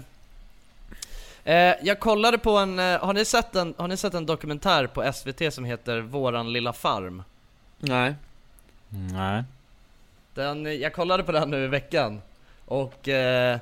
[1.48, 4.87] eh, Jag kollade på en, eh, har ni, sett en, har ni sett en dokumentär
[4.87, 7.22] på SVT som heter Våran lilla farm?
[7.78, 8.14] Nej
[8.88, 9.44] Nej.
[10.34, 12.22] Den, jag kollade på den nu i veckan
[12.64, 13.58] Och eh,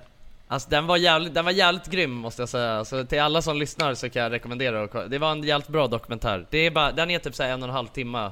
[0.49, 3.57] Alltså den var, jävligt, den var jävligt grym måste jag säga, så till alla som
[3.59, 5.07] lyssnar så kan jag rekommendera att kolla.
[5.07, 7.68] Det var en jävligt bra dokumentär Det är bara, den är typ såhär en och
[7.68, 8.31] en halv timme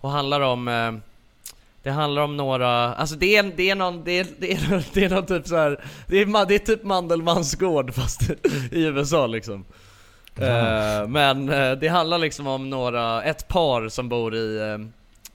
[0.00, 0.92] Och handlar om eh,
[1.82, 5.04] Det handlar om några, alltså det är, det är någon, det är, det är, det
[5.04, 8.22] är någon typ så här, det är, det är typ Mandelmans gård fast
[8.72, 9.64] i USA liksom
[10.36, 14.78] Eh, Men eh, det handlar liksom om några, ett par som bor i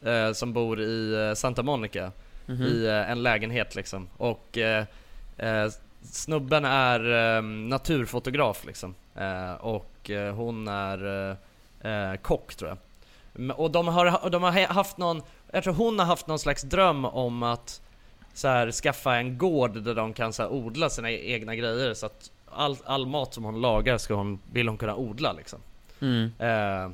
[0.04, 2.12] eh, Som bor i Santa Monica
[2.48, 2.62] Mhm.
[2.64, 4.58] i eh, en lägenhet liksom och
[6.12, 8.96] snubben är eh, naturfotograf liksom
[9.60, 11.38] och hon är
[12.18, 13.60] kock tror jag.
[13.60, 15.22] Och de har, de har haft någon,
[15.56, 17.82] jag tror hon har haft någon slags dröm om att
[18.34, 21.94] så här, skaffa en gård där de kan så här, odla sina e- egna grejer
[21.94, 25.60] så att all, all mat som hon lagar ska hon, vill hon kunna odla liksom.
[26.00, 26.32] mm.
[26.40, 26.92] Eh,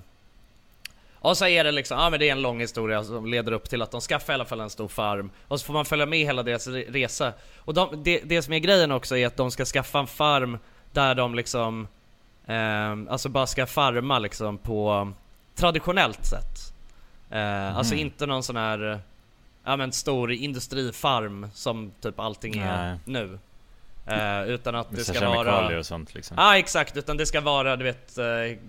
[1.20, 3.70] och så är det liksom, ja men det är en lång historia som leder upp
[3.70, 6.06] till att de skaffar i alla fall en stor farm Och så får man följa
[6.06, 9.38] med hela deras re- resa Och de, det, det som är grejen också är att
[9.38, 10.58] de ska skaffa en farm
[10.92, 11.88] där de liksom
[12.46, 15.12] eh, Alltså bara ska farma liksom på
[15.56, 16.71] traditionellt sätt
[17.32, 18.02] eh, Alltså Mhm.
[18.02, 19.00] inte någon sån här
[19.64, 22.98] Ja men stor industrifarm som typ allting är Nej.
[23.06, 23.40] nu
[24.06, 26.38] eh, Utan att det Vissa ska vara och sånt liksom.
[26.40, 28.26] Ja exakt, utan det ska vara du vet, eh,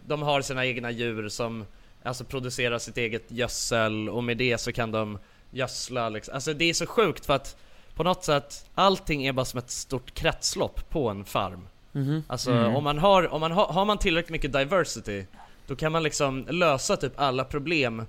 [0.07, 1.65] de har sina egna djur som
[2.05, 5.19] Alltså producerar sitt eget gödsel och med det så kan de
[5.51, 6.35] gödsla liksom.
[6.35, 7.57] Alltså det är så sjukt för att
[7.95, 12.25] På något sätt, allting är bara som ett stort kretslopp på en farm Mhm.
[12.27, 12.77] Alltså Mm.
[12.77, 15.25] om man har, om man har, har man tillräckligt mycket diversity
[15.67, 18.07] Då kan man liksom lösa typ alla problem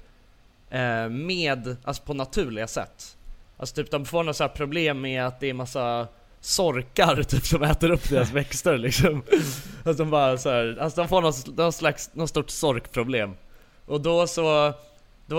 [0.74, 3.18] eh, med, alltså på naturliga sätt.
[3.58, 6.08] Alltså typ de får några så problem med att det är massa
[6.42, 9.24] sorkar typ som äter upp deras växter liksom.
[9.86, 13.34] Alltså de bara så här, alltså de får någon, någon slags, någon stort sorkproblem.
[13.86, 14.74] Och då så
[15.26, 15.36] då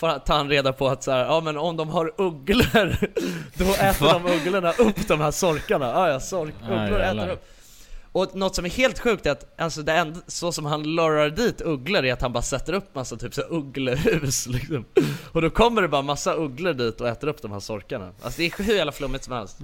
[0.00, 2.96] tar han reda på att så här, ja men om de har ugglor
[3.56, 4.20] Då äter Va?
[4.24, 7.24] de ugglorna upp de här sorkarna, ja ja, sork, Ah, ugglor jävlar.
[7.24, 7.44] äter upp
[8.12, 11.30] och något som är helt sjukt är att, alltså det enda, så som han lurar
[11.30, 14.84] dit ugglor är att han bara sätter upp massa typ så ugglehus liksom.
[15.32, 18.12] Och då kommer det bara massa ugglor dit och äter upp de här sorkarna.
[18.22, 19.60] Alltså det är hur jävla flummigt som helst.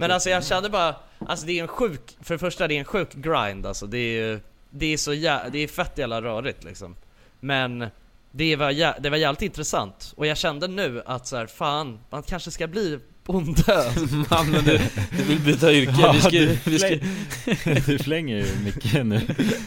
[0.00, 0.96] Men alltså jag kände bara,
[1.26, 3.86] alltså det är en sjuk, för det första det är en sjuk grind alltså.
[3.86, 6.96] Det är ju, det är så jä, det är fett jävla rörigt liksom.
[7.40, 7.86] Men
[8.30, 10.12] det var, jä, det var jävligt intressant.
[10.16, 13.62] Och jag kände nu att så här, fan, man kanske ska bli bonde
[14.30, 14.78] Mannen du,
[15.16, 16.96] du vill byta yrke, Ja, vi ska, du, vi ska
[17.92, 19.20] du flänger ju mycket nu.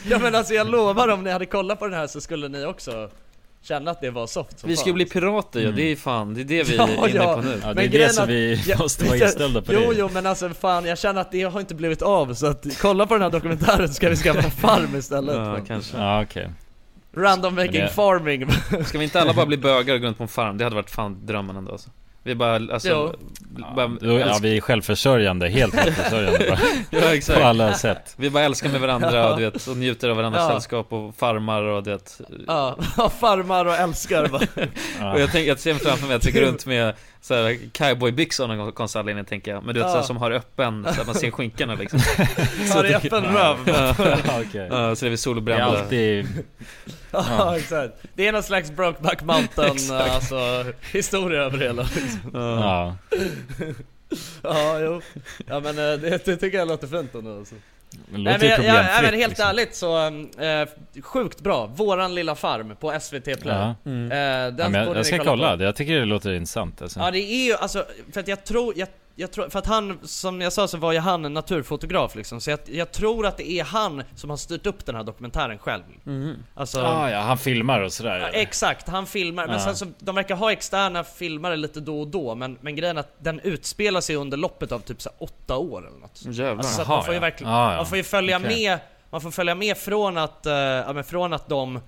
[0.10, 2.66] Ja men alltså jag lovar om ni hade kollat på den här så skulle ni
[2.66, 3.10] också
[3.62, 4.94] känna att det var soft som Vi ska fan.
[4.94, 5.76] bli pirater ja, Mm.
[5.76, 7.36] det är fan, det är det vi Ja, är inne ja.
[7.36, 9.62] på nu Ja, det Men är grejen det som att- vi Ja, måste vara inställda
[9.62, 9.74] på.
[9.74, 9.96] Jo det.
[10.00, 13.06] jo men alltså fan jag känner att det har inte blivit av så att kolla
[13.08, 16.50] på den här dokumentären så ska vi skaffa farm istället Ja, kanske Ja, okej.
[17.18, 18.48] Random making det- farming
[18.86, 20.58] Ska vi inte alla bara bli bögar och gå runt på en farm?
[20.58, 21.90] Det hade varit fan drömmen ändå alltså
[22.30, 23.16] Vi bara, alltså,
[23.76, 26.60] bara, Då, ja, vi är självförsörjande, helt självförsörjande
[26.90, 27.40] ja, exakt.
[27.40, 28.14] På alla sätt.
[28.18, 29.32] Vi bara älskar med varandra Ja.
[29.32, 30.50] och, du vet, och njuter av varandras Ja.
[30.50, 32.78] sällskap och farmar och du vet Ja,
[33.20, 34.42] farmar och älskar bara.
[35.00, 35.14] Ja.
[35.14, 38.48] Och jag tänker, jag ser framför mig att jag går runt med så här cowboybyxor
[38.48, 39.92] någon gång konstig anledning tänker jag Men du vet Ja.
[39.94, 42.00] så här, som har öppen, så att man ser skinkorna liksom
[42.74, 44.18] Har öppen röv Ja, Ja,
[44.48, 44.68] okej.
[44.72, 46.28] ja, så är vi Det är solbrända alltid...
[47.12, 47.58] Ja, Ja.
[47.58, 52.32] exakt Det är någon slags Brokeback Mountain alltså, historia över det hela liksom.
[52.34, 52.96] Ja.
[53.10, 53.18] Ja.
[54.44, 55.02] Ja, jo.
[55.48, 57.56] Ja men eh, det, det tycker jag låter fint ändå alltså.
[58.10, 59.48] Nej, men jag, jag, nej, men helt liksom.
[59.50, 61.66] ärligt så, eh, sjukt bra.
[61.66, 63.56] Våran lilla farm på SVT Play.
[63.56, 63.76] Ja.
[63.86, 64.12] Mm.
[64.12, 65.64] Eh, den Ja, jag, jag ska kolla kolla, på.
[65.64, 67.00] jag tycker det låter intressant alltså.
[67.00, 68.88] Ja det är ju alltså, för att jag tror, jag,
[69.20, 72.42] jag tror, för att han, som jag sa så var ju han en naturfotograf liksom,
[72.42, 75.58] så jag, jag tror att det är han som har styrt upp den här dokumentären
[75.58, 75.84] själv.
[76.04, 76.36] Mhm.
[76.56, 79.62] Alltså, ah, ja, han filmar och sådär Ja, exakt, han filmar, men Ja.
[79.62, 83.02] sen så, de verkar ha externa filmare lite då och då, men, men grejen är
[83.02, 86.22] att den utspelar sig under loppet av typ så åtta år eller något.
[86.26, 86.58] Jävlar.
[86.58, 87.78] Alltså, så Jaha, man får ju verkligen, Ja, ja.
[87.78, 88.50] man får ju följa Okej.
[88.64, 91.80] med, man får följa med från att, eh, ja, men från att de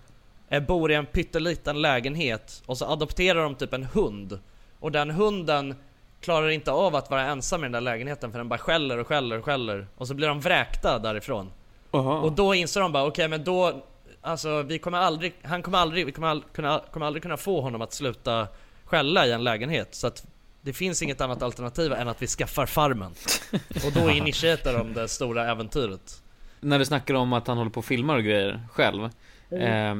[0.50, 4.40] eh, bor i en pytteliten lägenhet och så adopterar de typ en hund.
[4.80, 5.76] Och den hunden
[6.22, 9.08] klarar inte av att vara ensam i den där lägenheten för den bara skäller och
[9.08, 9.88] skäller och skäller.
[9.96, 11.52] Och så blir de vräkta därifrån.
[11.92, 13.84] Och då inser de bara, okej men då,
[14.22, 17.62] alltså vi kommer aldrig, han kommer aldrig, vi kommer, all, kunna, kommer aldrig kunna få
[17.62, 18.48] honom att sluta
[18.86, 19.96] skälla i en lägenhet.
[19.96, 20.26] Så att
[20.62, 23.12] det finns inget annat alternativ än att vi skaffar farmen.
[23.86, 26.22] Och då initierar de det stora äventyret.
[26.60, 29.04] När vi snackar om att han håller på och filmar och grejer själv
[29.50, 29.96] eh,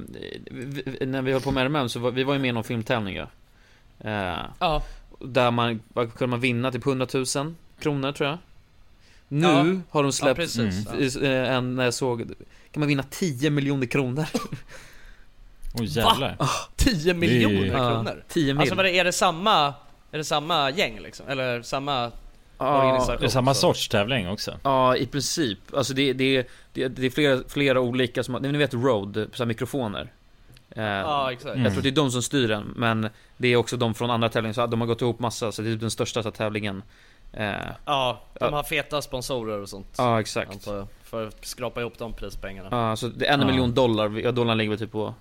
[0.52, 2.52] vi, vi, När vi höll på med RMM så var vi var ju med i
[2.52, 3.28] någon filmtävling ja.
[4.00, 4.84] eh, Ja.
[5.26, 6.72] Där man, vad kunde man vinna?
[6.72, 7.26] Typ 100 000
[7.80, 8.38] kronor tror jag
[9.28, 9.54] Nu Ja.
[9.90, 11.16] har de Ja, släppt precis.
[11.16, 11.26] mm.
[11.46, 12.20] en, när jag såg
[12.72, 14.26] Kan man vinna 10 miljoner kronor?
[15.74, 16.36] Åh jävlar.
[16.40, 16.48] Va?
[16.76, 18.16] 10 miljoner Det är- kronor?
[18.18, 18.60] Ja, 10 mil.
[18.62, 19.74] Alltså vad det, är det samma,
[20.12, 21.28] är det samma gäng liksom?
[21.28, 22.12] Eller samma
[22.58, 23.18] Ja?
[23.20, 24.60] Det är samma sorts tävling också.
[24.64, 25.60] Ja, i princip.
[25.76, 30.12] Alltså det, det, det, det är flera, flera olika som ni vet Rode, så mikrofoner.
[30.76, 31.52] Eh, Ja, exakt.
[31.54, 31.64] Mm.
[31.64, 33.10] Jag tror det är de som styr den, men
[33.42, 35.70] det är också de från andra tävlingar, så de har gått ihop massa, så det
[35.70, 36.84] är typ den största så här, tävlingen.
[37.34, 37.52] Eh,
[37.86, 38.50] Ja, de Ja.
[38.56, 39.88] har feta sponsorer och sånt.
[39.98, 40.52] ja, exakt.
[40.52, 42.68] Antar jag, för att skrapa ihop de prispengarna.
[42.72, 43.46] Ja, så det är en Ja.
[43.48, 45.14] miljon dollar, ja dollarn ligger väl typ på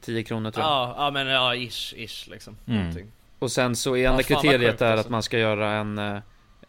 [0.00, 0.72] 10 kronor tror jag.
[0.72, 2.56] Ja, ja men ja, ish, ish liksom.
[2.66, 2.96] Mm.
[3.38, 5.06] Och sen så är Ja, enda fan vad kriteriet är alltså.
[5.06, 6.16] att man ska göra en eh,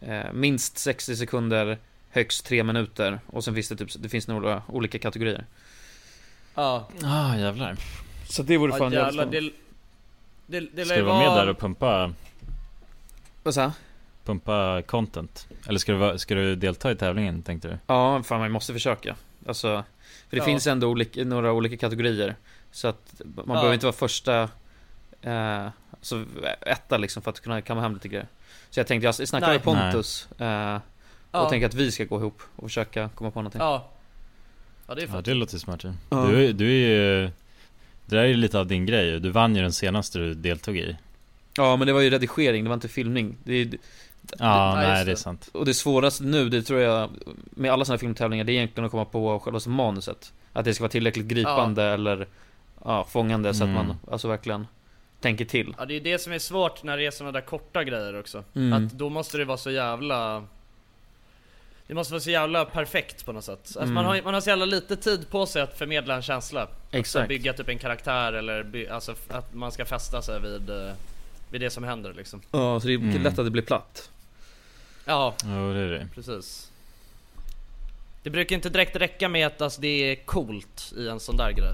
[0.02, 1.78] eh, minst 60 sekunder,
[2.10, 3.20] högst 3 minuter.
[3.28, 5.46] Och sen finns det typ, det finns några olika kategorier.
[6.56, 7.76] Ja, Ah jävlar.
[8.30, 9.50] Så det vore ja fan jävligt jävlar, det,
[10.46, 12.14] det, det Ska du vara med där och pumpa,
[13.44, 13.72] Vad sa
[14.26, 15.48] pumpa content?
[15.68, 17.78] Eller ska du, ska du delta i tävlingen tänkte du?
[17.88, 19.16] Ja, fan man måste försöka.
[19.48, 19.84] Alltså,
[20.30, 20.44] för det Ja.
[20.46, 22.36] finns ändå olika, några olika kategorier.
[22.72, 23.54] Så att man Ja.
[23.54, 24.50] behöver inte vara första,
[25.22, 26.26] eh, alltså
[26.62, 28.28] etta liksom för att kunna kamma hem lite grejer.
[28.70, 29.56] Så jag tänkte, jag snackar Nej.
[29.56, 30.82] med Pontus eh, och
[31.32, 31.50] Ja.
[31.50, 33.62] tänker att vi ska gå ihop och försöka komma på någonting.
[33.62, 33.90] Ja.
[34.88, 35.26] Ja det är Ja fett.
[35.26, 35.84] det låter smart.
[35.84, 35.92] Ja.
[36.10, 37.32] Du, är- du är ju
[38.06, 40.78] Det där är ju lite av din grej Du vann ju den senaste du deltog
[40.78, 40.98] i
[41.58, 43.36] Ja, men det var ju redigering, det var inte filmning.
[43.44, 43.68] Det är,
[44.40, 45.06] Ja, just nej det.
[45.06, 47.10] det är sant och det svåraste nu, det tror jag,
[47.52, 50.34] med alla sådana här filmtävlingar, det är egentligen att komma på själva manuset.
[50.54, 52.28] Att det ska vara tillräckligt gripande eller
[52.86, 53.88] ja, fångande så att Mm.
[53.88, 54.68] man alltså verkligen
[55.22, 55.76] tänker till.
[55.80, 58.44] Ja det är det som är svårt när det är såna där korta grejer också.
[58.56, 58.74] Mm.
[58.74, 60.44] Att då måste det vara så jävla...
[61.88, 63.60] Det måste vara så jävla perfekt på något sätt.
[63.60, 63.94] Alltså Mm.
[63.94, 66.68] man, har, man har så jävla lite tid på sig att förmedla en känsla.
[66.92, 67.22] Exakt.
[67.24, 70.92] Att bygga typ en karaktär eller by, alltså att man ska fästa sig vid, eh,
[71.50, 72.42] vid det som händer liksom.
[72.52, 73.24] Ja, så det är Mm.
[73.24, 74.10] lätt att det blir platt.
[75.06, 76.70] Ja, Jo det är det precis.
[78.24, 81.52] Det brukar inte direkt räcka med att alltså, det är coolt i en sån där
[81.52, 81.74] grej.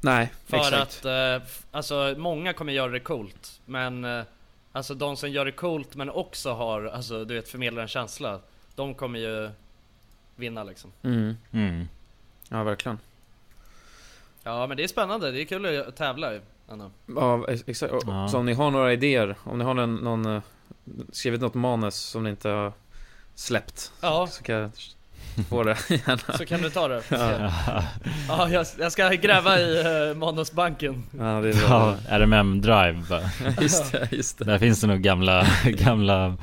[0.00, 0.74] Nej, För exakt.
[0.74, 3.60] att, eh, alltså många kommer göra det coolt.
[3.64, 4.22] Men, eh,
[4.72, 8.40] alltså de som gör det coolt men också har, alltså du vet förmedlar en känsla.
[8.76, 9.50] De kommer ju
[10.36, 10.92] vinna liksom.
[11.02, 11.36] Mm.
[11.52, 11.88] mm.
[12.48, 12.98] Ja, verkligen.
[14.42, 16.40] Ja men det är spännande, det är kul att tävla ju.
[16.70, 16.90] ändå.
[17.16, 17.94] Ja, ex- exakt.
[18.06, 18.28] Ja.
[18.28, 20.42] Så om ni har några idéer, om ni har någon, någon eh,
[21.12, 22.72] skrivit något manus som ni inte har
[23.34, 24.70] släppt, Ja, så kan jag
[25.48, 26.38] få det gärna.
[26.38, 27.02] så kan du ta det.
[27.10, 27.52] Ja.
[28.28, 31.02] Ja, jag, jag ska gräva i uh, manusbanken.
[31.18, 31.96] Ja, det är bra.
[32.08, 34.44] Ja, RMM Drive just det, just det.
[34.44, 36.36] Där finns det nog gamla, gamla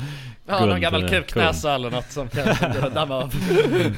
[0.48, 2.46] Ja, någon gammal eh, kuknäsa eller något som kan
[2.94, 3.34] damma av.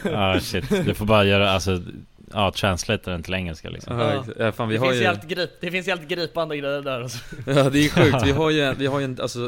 [0.04, 1.82] Ja shit, du får bara göra alltså
[2.34, 4.00] Ja, translata den till engelska liksom.
[4.00, 4.24] Ja, Ja.
[4.40, 5.04] ja, fan, vi Det har finns, ju...
[5.04, 7.18] jävligt grip, det finns jävligt gripande grejer där alltså.
[7.46, 9.40] Ja det är sjukt, vi har ju, vi har ju en, alltså,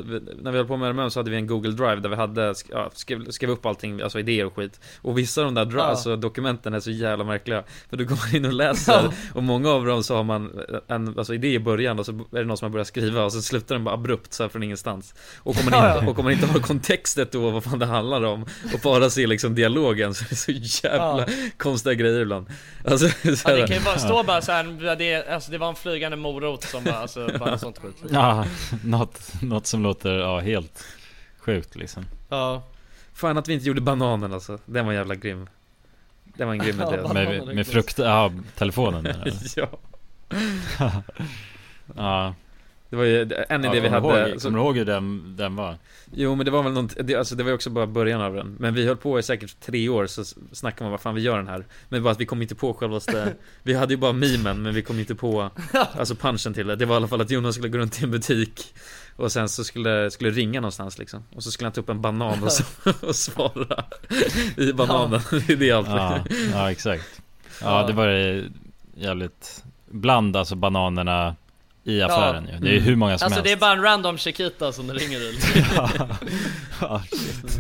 [0.42, 2.54] när vi höll på med RMM så hade vi en Google Drive där vi hade,
[2.72, 4.80] ja, skrev, skrev upp allting, alltså idéer och skit.
[5.02, 5.84] Och vissa av de där dra, Ja.
[5.84, 7.64] alltså, dokumenten är så jävla märkliga.
[7.90, 11.34] För du kommer in och läser, och många av dem så har man en alltså,
[11.34, 13.76] idé i början och så är det någon som har börjat skriva och sen slutar
[13.76, 15.14] den bara abrupt så här från ingenstans.
[15.38, 16.12] Och om man Ja, inte, ja.
[16.12, 18.42] och om man inte har kontextet då vad fan det handlar om.
[18.74, 20.14] Och bara ser liksom dialogen.
[20.14, 21.26] Så är det så jävla
[21.58, 22.48] konstiga grejer ibland
[22.86, 25.76] Alltså, så Ja, det kan ju bara stå bara såhär, det, alltså, det var en
[25.76, 27.96] flygande morot som bara, alltså, bara sånt skit.
[28.12, 28.46] Ja,
[28.84, 30.84] något, något som låter, ja helt
[31.40, 32.64] sjukt liksom Ja.
[33.14, 35.50] Fan att vi inte gjorde bananen alltså, den var jävla grym
[36.24, 37.46] Den var en grym Ja, idé bananen.
[37.46, 39.08] Med, med frukt, ja telefonen?
[39.56, 39.68] Ja
[41.96, 42.34] Ja
[42.90, 45.36] Det var ju en idé ja, vi hade ihåg, som- Kommer du ihåg hur den,
[45.38, 45.78] den var?
[46.12, 48.34] Jo men det var väl något, det, alltså det var ju också bara början av
[48.34, 48.56] den.
[48.60, 51.38] Men vi höll på i säkert tre år så snackade man vad fan vi gör
[51.38, 51.66] den här.
[51.90, 53.34] Men bara att vi kom inte på självaste
[53.64, 56.76] Vi hade ju bara memen men vi kom inte på Alltså punchen till det.
[56.76, 58.74] Det var i alla fall att Jonas skulle gå runt i en butik
[59.16, 61.24] Och sen så skulle, skulle ringa någonstans liksom.
[61.36, 62.64] Och så skulle han ta upp en banan och, så,
[63.08, 63.84] och svara
[64.58, 65.88] I bananen, det är allt.
[65.90, 67.22] Ja, ja exakt.
[67.62, 68.50] Ja det var ju
[68.96, 71.36] jävligt Bland alltså bananerna
[71.88, 72.60] i affären ju.
[72.60, 74.94] Det är hur många som Alltså helst det är bara en random Chiquita som det
[74.94, 75.40] ringer i
[75.76, 75.90] ja,
[76.82, 77.60] ja, shit.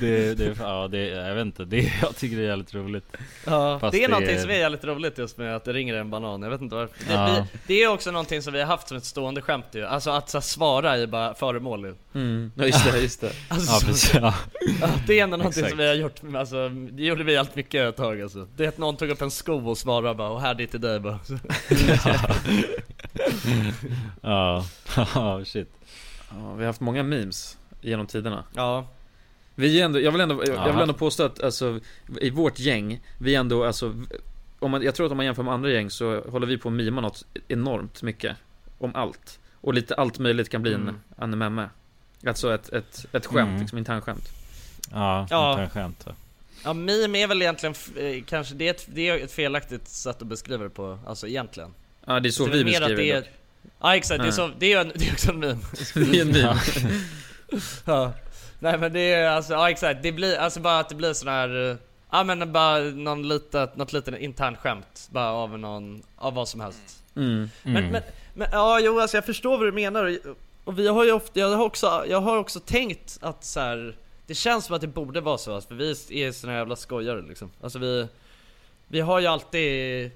[0.00, 3.04] Det, det, ja, det, jag vet inte, det, jag tycker det är jävligt roligt.
[3.46, 6.10] Ja, Fast det är någonting som är jävligt roligt just med att det ringer en
[6.10, 6.94] banan, jag vet inte varför.
[7.08, 7.46] Det, Ja.
[7.52, 10.10] vi, det är också någonting som vi har haft som ett stående skämt ju, alltså
[10.10, 11.94] att så, svara i bara föremål ju.
[12.20, 13.32] Mm, ja just det, just det.
[13.48, 14.34] Alltså, Ja, precis, ja.
[14.80, 15.70] ja, Det är ändå någonting Exakt.
[15.70, 18.46] som vi har gjort, alltså, det gjorde vi allt mycket ett tag alltså.
[18.56, 20.66] Det är att någon tog upp en sko och svarade bara, och här det är
[20.66, 21.18] till dig bara
[24.22, 24.66] Ja,
[25.14, 25.68] ja shit.
[26.30, 28.44] Ja, vi har haft många memes genom tiderna.
[28.54, 28.88] Ja.
[29.54, 31.80] Vi är ändå, jag vill ändå, jag, jag vill ändå påstå att alltså
[32.20, 33.94] I vårt gäng, vi är ändå alltså
[34.58, 36.68] om man, Jag tror att om man jämför med andra gäng så håller vi på
[36.68, 38.36] att mima något enormt mycket
[38.78, 39.38] Om allt.
[39.60, 41.00] Och lite allt möjligt kan bli en Mm.
[41.16, 41.68] anmemme
[42.26, 43.60] Alltså ett, ett, ett skämt, Mm.
[43.60, 44.28] liksom internskämt.
[44.92, 45.50] Ja, Ja.
[45.50, 46.12] inte en skämt va?
[46.64, 50.22] Ja, meme är väl egentligen, eh, kanske, det är, ett, det är ett felaktigt sätt
[50.22, 51.74] att beskriva det på, alltså egentligen.
[52.06, 53.30] Ja det är så är vi väl mer att beskriver det det är,
[53.80, 55.58] Ja exakt, det är, så, det är, en, det är också en meme
[55.94, 56.60] Det är en meme
[57.84, 58.12] ja.
[58.58, 61.28] Nej men det är alltså, ja exakt, det blir, alltså bara att det blir sån
[61.28, 61.76] här eh,
[62.10, 66.60] Ja men bara någon litet, något litet internt skämt bara av någon, av vad som
[66.60, 67.50] helst mm.
[67.62, 67.92] Men, Mm.
[67.92, 68.02] men,
[68.34, 70.18] men ja jo alltså jag förstår vad du menar
[70.64, 73.96] och vi har ju ofta, jag har också, jag har också tänkt att så här.
[74.26, 77.22] Det känns som att det borde vara så alltså, för vi är såna jävla skojare
[77.22, 78.08] liksom Alltså vi
[78.88, 80.10] Vi har ju alltid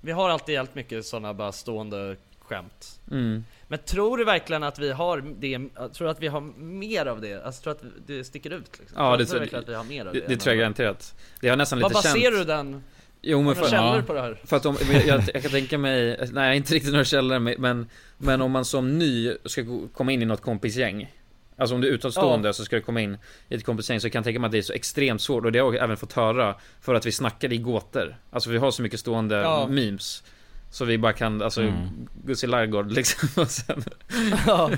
[0.00, 3.44] Vi har alltid jävligt mycket såna bara stående skämt Mm.
[3.68, 5.58] Men tror du verkligen att vi har det,
[5.94, 7.44] tror du att vi har mer av det?
[7.46, 8.96] Alltså tror du att det sticker ut liksom?
[9.00, 10.36] Ja tror det, du verkligen att vi har mer av det, det?
[10.36, 12.82] tror jag vad- garanterat Det har nästan Vad lite känt baserar du den?
[13.22, 14.40] Jo men för, ja, på det här?
[14.44, 17.88] för att om, jag, jag, jag kan tänka mig, nej inte riktigt några källor men-
[18.18, 21.12] men om man som ny ska komma in i något kompisgäng
[21.56, 23.18] Alltså om du är utomstående så ska du komma in
[23.48, 25.52] i ett kompisgäng så kan jag tänka mig att det är så extremt svårt och
[25.52, 28.70] det har jag även fått höra För att vi snackade i gåtor Alltså vi har
[28.70, 29.66] så mycket stående Ja.
[29.70, 30.22] memes
[30.74, 31.88] Så vi bara kan, alltså Mm.
[32.24, 33.84] Gussi Largård liksom och sen
[34.46, 34.70] Ja,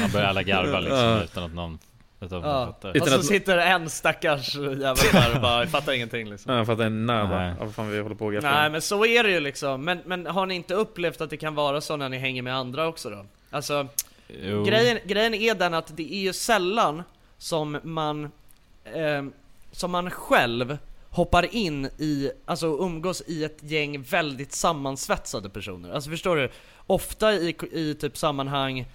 [0.00, 1.22] Man börjar alla garva liksom Ja.
[1.22, 1.78] utan att någon
[2.20, 2.66] Utan att ja.
[2.66, 6.52] fattar Utan Och så att- sitter en stackars jävel där och bara fattar ingenting liksom
[6.52, 8.32] Ja, jag fattar ja, vad fan vi håller på och.
[8.42, 11.36] Nej men så är det ju liksom, men, men har ni inte upplevt att det
[11.36, 13.26] kan vara så när ni hänger med andra också då?
[13.50, 13.86] Alltså,
[14.42, 14.64] Jo.
[14.64, 17.02] grejen, grejen är den att det är ju sällan
[17.38, 18.24] som man,
[18.84, 19.24] eh,
[19.72, 20.78] som man själv
[21.10, 25.92] hoppar in i, alltså umgås i ett gäng väldigt sammansvetsade personer.
[25.92, 26.50] Alltså förstår du?
[26.86, 28.86] Ofta i, i typ sammanhang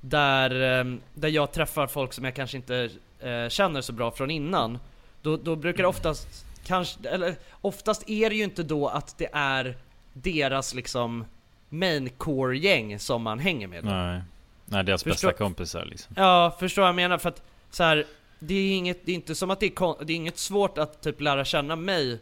[0.00, 0.84] där, eh,
[1.14, 2.90] där jag träffar folk som jag kanske inte
[3.20, 4.78] eh, känner så bra från innan.
[5.22, 6.28] Då, då brukar det oftast,
[6.66, 9.76] kanske, eller oftast är det ju inte då att det är
[10.12, 11.24] deras liksom
[11.68, 13.84] main core gäng som man hänger med.
[13.84, 14.20] Nej
[14.66, 18.04] Nej deras Förstår- bästa kompisar liksom Ja, förstår vad jag menar för att så här,
[18.46, 21.02] det är inget, det är inte som att det är, det är inget svårt att
[21.02, 22.18] typ lära känna mig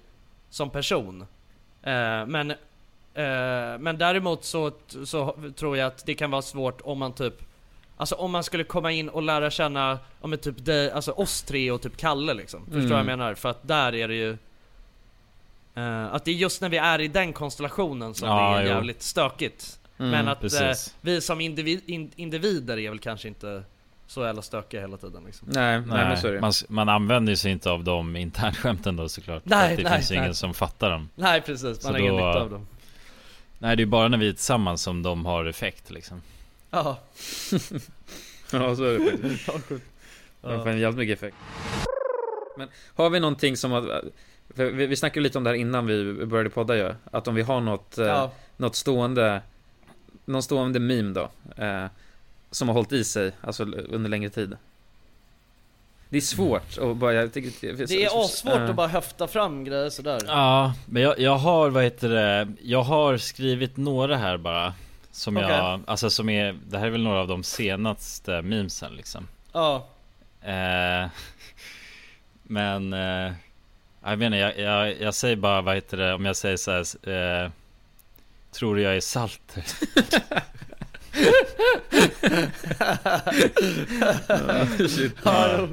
[0.50, 1.20] som person.
[1.82, 4.72] Eh, men, eh, men däremot så,
[5.04, 7.34] så tror jag att det kan vara svårt om man typ
[7.96, 11.70] Alltså om man skulle komma in och lära känna, om typ dig, alltså oss tre
[11.70, 12.60] och typ Kalle liksom.
[12.64, 12.90] Förstår Mm.
[12.90, 13.34] vad jag menar?
[13.34, 14.30] För att där är det ju
[15.74, 18.62] eh, Att det är just när vi är i den konstellationen som Ja, det är
[18.62, 18.68] jo.
[18.68, 19.80] jävligt stökigt.
[19.98, 23.62] Mm, men att eh, vi som individ, in, individer är väl kanske inte
[24.10, 25.48] så jävla stökiga hela tiden liksom.
[25.50, 29.82] Nej, nej, Nej, man, man använder sig inte av de internskämten då såklart Nej, För
[29.82, 30.24] Det nej, finns ju nej.
[30.24, 32.66] ingen som fattar dem Nej precis, man Så har ingen nytta av dem.
[33.58, 36.22] Nej det är bara när vi är tillsammans som de har effekt liksom
[36.70, 36.98] Ja.
[38.52, 39.48] Ja så är det faktiskt
[40.42, 40.48] Ja.
[40.48, 40.62] De Ja.
[40.62, 41.36] får jävligt mycket effekt
[42.58, 43.84] Men har vi någonting som att
[44.46, 47.42] vi, vi snackade lite om det här innan vi började podda ju Att om vi
[47.42, 48.32] har något, eh, Ja.
[48.56, 49.42] något stående
[50.24, 51.30] Någon stående meme då
[51.64, 51.86] eh,
[52.50, 54.56] Som har hållit i sig, alltså under längre tid
[56.08, 59.64] Det är svårt och bara, jag tycker Det är assvårt eh, att bara höfta fram
[59.64, 60.20] grejer sådär.
[60.26, 64.74] Ja, men jag, jag har, vad heter det, jag har skrivit några här bara
[65.10, 65.48] Som Okej.
[65.50, 69.86] jag, alltså som är, det här är väl några av de senaste memesen liksom Ja.
[70.42, 71.08] eh,
[72.42, 73.32] Men, eh,
[74.04, 76.70] jag vet inte, jag, jag, jag säger bara, vad heter det, om jag säger så
[76.70, 77.50] här, eh,
[78.52, 79.64] Tror du jag är salter?
[84.88, 85.12] shit.
[85.22, 85.68] Ja,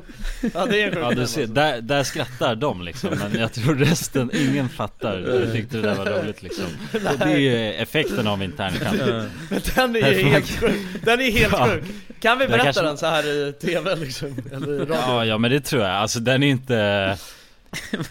[0.53, 1.53] ja det är en sjuk Ja du ser, alltså.
[1.53, 5.95] där, där skrattar de liksom Men jag tror resten, ingen fattar Jag tyckte det där
[5.95, 9.01] var roligt liksom Och det är ju effekten av internskämt
[9.49, 11.67] Men den är ju helt sjuk, den är helt Ja.
[11.67, 11.83] sjuk
[12.19, 14.38] Kan vi berätta kanske- den så här i TV liksom?
[14.53, 14.95] Eller i radio?
[14.95, 16.73] Ja, ja men det tror jag, alltså den är inte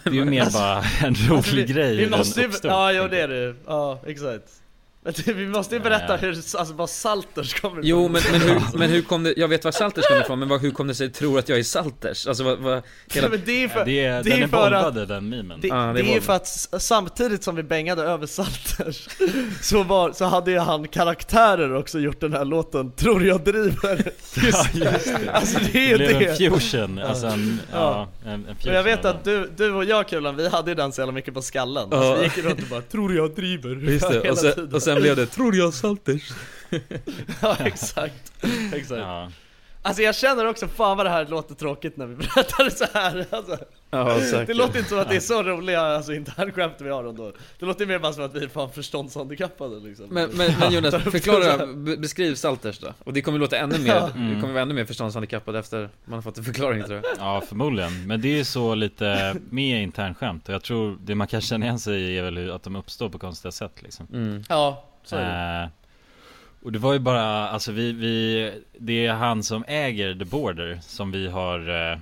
[0.03, 2.91] Det är ju mer bara en rolig Alltså, vi, grej vi måste ju, uppstod, Ja
[2.91, 4.43] jo det är det Ja exakt
[5.25, 6.15] vi måste ju berätta Ja.
[6.17, 8.11] hur, alltså vad Salters kommer Jo ifrån.
[8.11, 10.61] men, men, hur, men hur kom det, jag vet var Salters kommer ifrån men vad,
[10.61, 12.27] hur kom det sig tror att jag är Salters?
[12.27, 12.81] Alltså vad, vad
[13.13, 13.29] hela...
[13.29, 13.85] men det är för, jag.
[13.87, 16.21] Det är, det den är för att- den memen Det, Ja, det är det är
[16.21, 16.47] för att
[16.81, 19.07] samtidigt som vi bängade över Salters
[19.61, 24.11] så, var, så hade ju han karaktärer också gjort den här låten Tror jag driver
[24.35, 28.31] Ja just det Alltså det är ju blev det en fusion, alltså en, ja, en,
[28.31, 31.01] en fusion jag vet att du, du och jag Kulan, vi hade ju den så
[31.01, 31.97] jävla mycket på skallen Ja.
[31.97, 34.73] alltså, Vi gick runt och bara 'Tror jag driver' Just det, hela och sen, tiden.
[34.73, 36.33] och sen blev det 'Tror jag Salters'
[37.41, 38.31] Ja exakt,
[38.73, 38.99] exakt.
[39.01, 39.31] Ja,
[39.87, 42.85] Alltså jag känner också, fan vad det här låter tråkigt när vi berättar det så
[42.93, 43.25] här.
[43.31, 43.57] Alltså.
[43.89, 47.31] Ja Det låter inte som att det är så roliga alltså, internskämt vi har ändå.
[47.59, 50.05] Det låter mer bara som att vi är fan förståndshandikappade liksom.
[50.09, 51.65] Men, men, men Jonas, förklara,
[51.97, 52.87] beskriv Salters då.
[53.03, 54.01] Och det kommer låta ännu mer, Ja.
[54.15, 57.05] det kommer vara ännu mer förståndshandikappad efter man har fått en förklaring tror jag.
[57.19, 58.07] Ja förmodligen.
[58.07, 60.47] Men det är så lite med internskämt.
[60.49, 63.09] Och jag tror det man kan känna igen sig i är väl att de uppstår
[63.09, 64.07] på konstiga sätt liksom.
[64.13, 64.43] Mm.
[64.49, 65.63] Ja, så är det.
[65.63, 65.69] Eh,
[66.67, 70.79] och det var ju bara, alltså vi, vi, det är han som äger The Border
[70.81, 71.99] som vi har eh,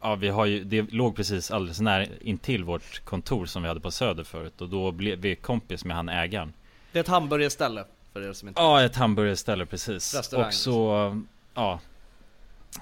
[0.00, 3.80] Ja vi har ju, det låg precis alldeles nära intill vårt kontor som vi hade
[3.80, 4.60] på Söder förut.
[4.60, 6.52] Och då blev vi kompis med han ägaren.
[6.92, 10.14] Det är ett hamburgerställe för er som inte Ja ett hamburgerställe precis.
[10.14, 11.22] Restaurang, Och så,
[11.54, 11.80] ja.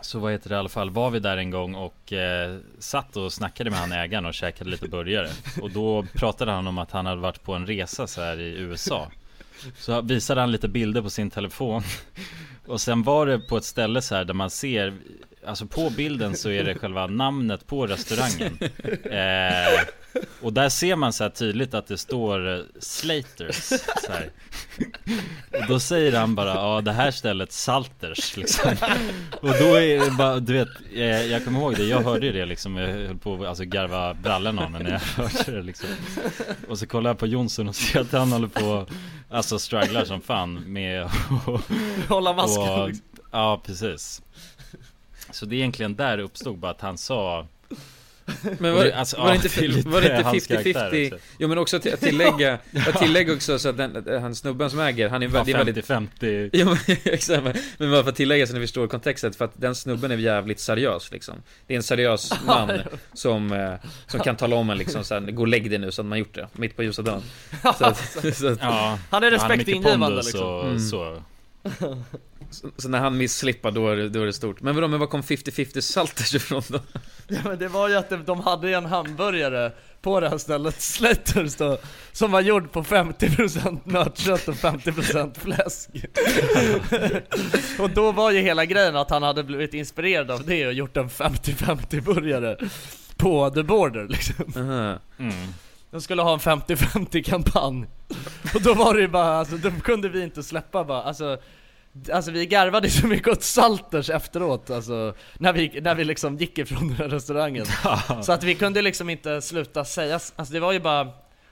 [0.00, 3.16] Så vad heter det i alla fall, var vi där en gång och eh, satt
[3.16, 5.28] och snackade med han ägaren och käkade lite burgare.
[5.62, 8.58] Och då pratade han om att han hade varit på en resa så här i
[8.58, 9.10] USA
[9.78, 11.82] Så visade han lite bilder på sin telefon.
[12.66, 14.94] Och sen var det på ett ställe så här där man ser
[15.46, 18.58] Alltså på bilden så är det själva namnet på restaurangen.
[19.04, 19.80] Eh,
[20.40, 23.72] Och där ser man så här tydligt att det står eh, Slaters.
[25.52, 28.70] Och då säger han bara ja det här stället Salters liksom.
[29.40, 32.32] Och då är det bara, du vet eh, Jag kommer ihåg det, jag hörde ju
[32.32, 35.62] det liksom Jag höll på att alltså, garva brallan av mig när jag hörde det
[35.62, 35.88] liksom.
[36.68, 38.86] Och så kollar jag på Jonsson och ser att han håller på
[39.30, 41.12] Alltså strugglar som fan med att
[42.08, 43.06] Hålla masken och, liksom.
[43.30, 44.22] Ja precis
[45.30, 47.46] Så det är egentligen där det uppstod bara att han sa
[48.58, 51.06] Men var, alltså, var, det ja, inte, det var det inte hans karaktär 50-50?
[51.14, 51.26] också.
[51.38, 52.58] Jo men också att tillägga,
[52.88, 55.86] att tillägga också så att den, han snubben som äger, han är Ja, väldigt, väldigt
[56.20, 57.44] 50-50 Jo men exakt,
[57.78, 60.60] men- bara för att tillägga så ni förstår kontextet, för att den snubben är jävligt
[60.60, 61.34] seriös liksom.
[61.66, 62.70] Det är en seriös man
[63.12, 63.74] som, eh,
[64.06, 66.18] som kan tala om en liksom såhär, gå och lägg dig nu så hade man
[66.18, 67.22] gjort det, mitt på ljusa dagen.
[67.78, 70.42] Så att, så, att, Ja, Han är respektingivande liksom.
[70.44, 70.80] och Mm.
[70.80, 71.22] så
[72.50, 75.00] så, så när han misslippar då är, det, då är det stort Men vadå, men
[75.00, 76.80] var kom 50-50 Salters ifrån då?
[77.28, 79.72] Ja men det var ju att de- de hade en hamburgare
[80.02, 81.78] på det här stället, Slaters då,
[82.12, 85.88] som var gjord på 50% nötkött och 50% fläsk.
[87.78, 90.96] och då var ju hela grejen att han hade blivit inspirerad av det och gjort
[90.96, 92.56] en 50-50 burgare
[93.16, 94.98] på The Border liksom.
[95.18, 95.34] Mm.
[95.90, 97.86] De skulle ha en 50-50 kampanj.
[98.54, 101.38] Och då var det ju bara, alltså då kunde vi inte släppa bara, alltså
[102.12, 106.58] Alltså vi garvade så mycket åt Salters efteråt, alltså när vi, när vi liksom gick
[106.58, 107.66] ifrån den här restaurangen
[108.22, 111.08] Så att vi kunde liksom inte sluta säga, alltså det var ju bara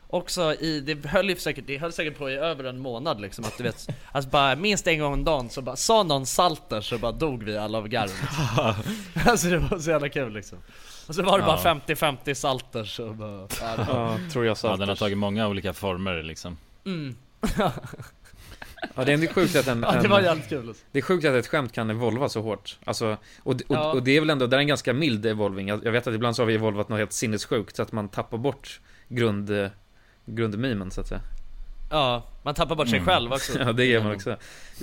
[0.08, 3.44] Också i, det höll ju säkert, det höll säkert på i över en månad liksom
[3.44, 6.88] att du vet Alltså bara minst en gång om dagen så bara, sa någon Salters
[6.88, 8.74] så bara dog vi alla av garv liksom.
[9.30, 10.58] Alltså det var så jävla kul liksom
[11.08, 11.60] Och så var det Ja.
[11.64, 15.18] bara 50-50 Salters och bara, ja, var, Ja, tror jag Ja Salters den har tagit
[15.18, 17.16] många olika former liksom mm.
[18.94, 20.84] Ja det är ändå sjukt att en, Ja det var jävligt kul alltså.
[20.92, 22.78] Det är sjukt att ett skämt kan evolva så hårt.
[22.84, 23.92] Alltså, och, och, Ja.
[23.92, 25.68] och det är väl ändå, det är en ganska mild evolving.
[25.68, 28.08] Jag, jag vet att ibland så har vi evolvat något helt sinnessjukt, så att man
[28.08, 29.70] tappar bort grund,
[30.26, 31.20] grundmimen så att säga.
[31.90, 33.06] Ja, man tappar bort sig Mm.
[33.06, 34.36] själv också Ja, det gör man också.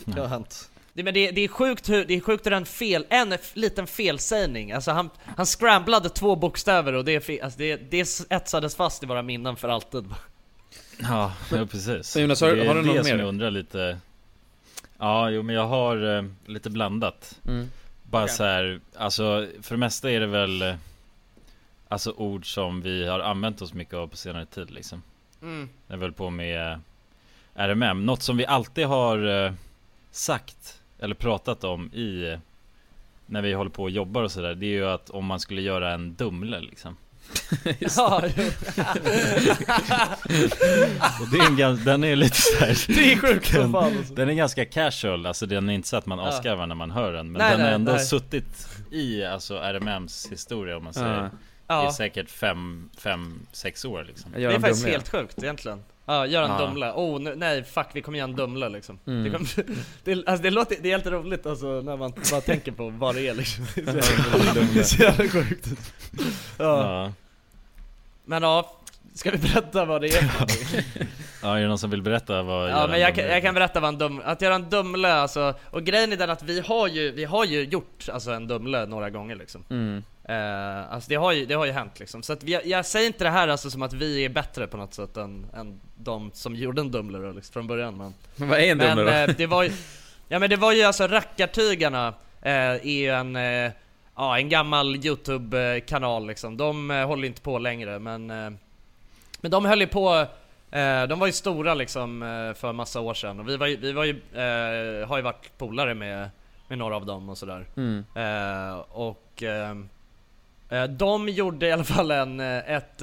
[0.05, 2.65] Det har hänt det, men det, det är sjukt hur, det är sjukt hur en
[2.65, 8.07] fel, en liten felsägning, alltså han, han scramblade två bokstäver och det, alltså det, det
[8.29, 10.13] etsades fast i våra minnen för alltid
[11.03, 13.23] Ja, ja precis Så Jonas, har- Det är har du något det som mer?
[13.23, 13.97] jag undrar lite
[14.97, 17.69] Ja, jo men jag har eh, lite blandat Mm.
[18.03, 18.35] Bara Okej.
[18.35, 20.75] så här, alltså för det mesta är det väl eh,
[21.87, 25.03] Alltså ord som vi har använt oss mycket av på senare tid liksom
[25.41, 25.69] mm.
[25.87, 26.77] Jag är väl på med eh,
[27.55, 29.53] RMM, något som vi alltid har eh,
[30.11, 32.37] sagt Eller pratat om i
[33.25, 35.61] När vi håller på och jobbar och sådär Det är ju att om man skulle
[35.61, 36.97] göra en Dumle liksom
[37.79, 38.43] Ja, jo.
[41.21, 44.13] Och det är en den är lite så här, Det är sjukt den, fan, alltså.
[44.13, 46.27] den är ganska casual, alltså den är inte så att man Ja.
[46.27, 48.05] asgarvar när man hör den Men Nej, den har ändå nej.
[48.05, 51.29] suttit i alltså RMMs historia om man säger
[51.67, 51.89] Ja.
[51.89, 56.43] I säkert fem, fem, sex år liksom Det är faktiskt helt sjukt egentligen Ja, gör
[56.43, 56.57] en Ja.
[56.57, 56.91] Dumle.
[56.91, 58.99] Oh nu, nej fuck vi kommer göra en Dumle liksom.
[59.07, 59.23] Mm.
[59.23, 59.49] Det, kommer,
[60.03, 63.15] det, alltså, det låter, det är helt roligt alltså när man bara tänker på vad
[63.15, 63.65] det är liksom.
[63.75, 65.67] Det är så jävla sjukt.
[66.57, 66.63] Ja.
[67.03, 67.13] Ja.
[68.25, 68.77] Men ja,
[69.13, 70.31] ska vi berätta vad det är?
[71.43, 73.79] Ja, är det någon som vill berätta vad Ja men jag kan, jag kan berätta
[73.79, 76.87] vad en dum, att göra en Dumle alltså, och grejen är den att vi har
[76.87, 79.63] ju, vi har ju gjort alltså en Dumle några gånger liksom.
[79.69, 80.03] Mm.
[80.23, 82.23] Eh, alltså det har ju, det har ju hänt liksom.
[82.23, 84.77] Så att vi, jag säger inte det här alltså som att vi är bättre på
[84.77, 88.49] något sätt än, än de som gjorde en Dumle då, liksom, från början men Men
[88.49, 89.09] vad är en Dumle då?
[89.09, 89.71] eh, det var ju,
[90.27, 92.07] ja men det var ju alltså Rackartygarna
[92.41, 93.35] eh, är ju en,
[94.21, 96.57] ja en gammal Youtube-kanal liksom.
[96.57, 98.49] De eh, håller inte på längre men, eh,
[99.41, 100.27] men de höll ju på
[100.73, 102.19] Eh, de var ju stora liksom
[102.57, 104.15] för massa år sedan och vi var ju, vi var ju,
[105.05, 106.29] har ju varit polare med,
[106.67, 107.65] med några av dem och sådär.
[107.77, 108.03] Mm.
[108.89, 109.43] Och
[110.89, 113.01] de gjorde i alla fall en, ett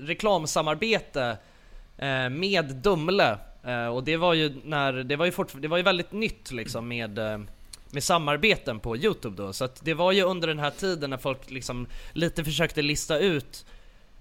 [0.00, 1.36] reklamsamarbete
[2.30, 3.38] med Dumle.
[3.92, 6.88] Och det var ju när, det var ju fort, det var ju väldigt nytt liksom
[6.88, 7.18] med
[7.92, 11.18] med samarbeten på Youtube då, så att det var ju under den här tiden när
[11.18, 13.66] folk liksom lite försökte lista ut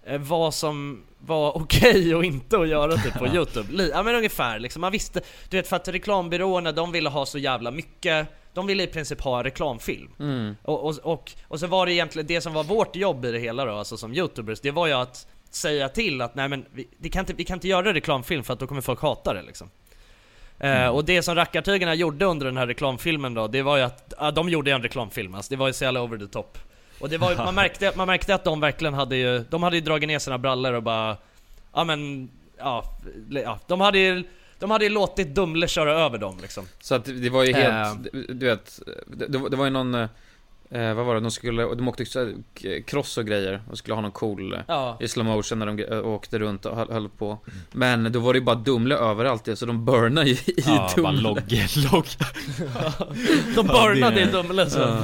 [0.03, 3.84] eh, vad som var okej och inte att göra typ på Youtube.
[3.93, 7.38] Ja men ungefär liksom, man visste, du vet för att reklambyråerna de ville ha så
[7.38, 10.11] jävla mycket, de ville i princip ha reklamfilm.
[10.20, 10.55] Mm.
[10.63, 13.39] Och, och, och, och så var det egentligen det som var vårt jobb i det
[13.39, 16.65] hela då, alltså som youtubers, det var ju att säga till att nej men
[16.97, 19.41] vi, kan inte, vi kan inte göra reklamfilm för att då kommer folk hata det
[19.41, 19.70] liksom.
[20.60, 24.14] Eh, och det som Rackartygarna gjorde under den här reklamfilmen då, det var ju att,
[24.20, 26.57] ja, de gjorde en reklamfilm alltså, det var ju så jävla over the top.
[26.99, 29.76] Och det var ju, man märkte, man märkte att de verkligen hade ju, de hade
[29.76, 31.18] ju dragit ner sina brallor och bara,
[31.74, 32.84] ja men, ja,
[33.30, 34.24] ja de hade ju,
[34.60, 36.66] de hade ju låtit Dumle köra över dem liksom.
[36.82, 38.20] Så att det var ju helt, Eh.
[38.30, 40.07] du vet, det, det var ju någon,
[40.72, 42.05] eh, vad var det, de skulle, de åkte
[42.88, 44.97] cross och grejer och skulle ha någon cool eh, Ja.
[45.01, 47.39] i slow motion när de eh, åkte runt och höll, höll på.
[47.72, 51.11] Men då var det ju bara Dumle överallt så de burnade ju i Ja, bara
[51.11, 51.22] Dumle.
[51.22, 52.09] logge, logge.
[53.55, 54.97] De burnade i Dumle så.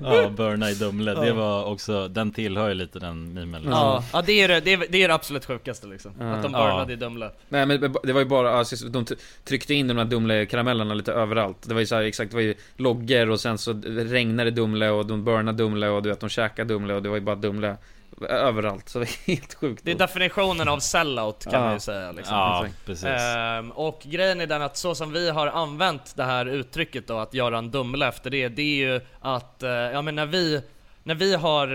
[0.00, 0.22] Ja.
[0.22, 1.34] Ja, Burna i Dumle, det Ja.
[1.34, 3.70] var också, den tillhör ju lite den memen liksom.
[3.72, 6.12] Ja, ja det, är det, det, är, det är det absolut sjukaste liksom.
[6.20, 6.24] Ja.
[6.32, 6.58] Att de Ja.
[6.66, 7.30] burnade i Dumle.
[7.48, 9.04] Nej men det var ju bara, alltså, de
[9.44, 11.56] tryckte in de här Dumle-karamellerna lite överallt.
[11.68, 14.90] Det var ju så här, exakt, det var ju loggor och sen så regnade Dumle
[14.90, 17.36] och de burnade Dumle och du vet, de käkade Dumle och det var ju bara
[17.36, 17.76] Dumle
[18.20, 18.88] överallt.
[18.88, 19.82] Så det var helt sjukt.
[19.84, 21.60] Det är definitionen av sellout kan Ja.
[21.60, 22.34] man ju säga liksom.
[22.36, 23.04] Ja, precis.
[23.04, 27.18] Ehm, och grejen är den att så som vi har använt det här uttrycket då,
[27.18, 30.62] att göra en Dumle efter det, det är ju att, eh, ja men när vi,
[31.02, 31.68] när vi har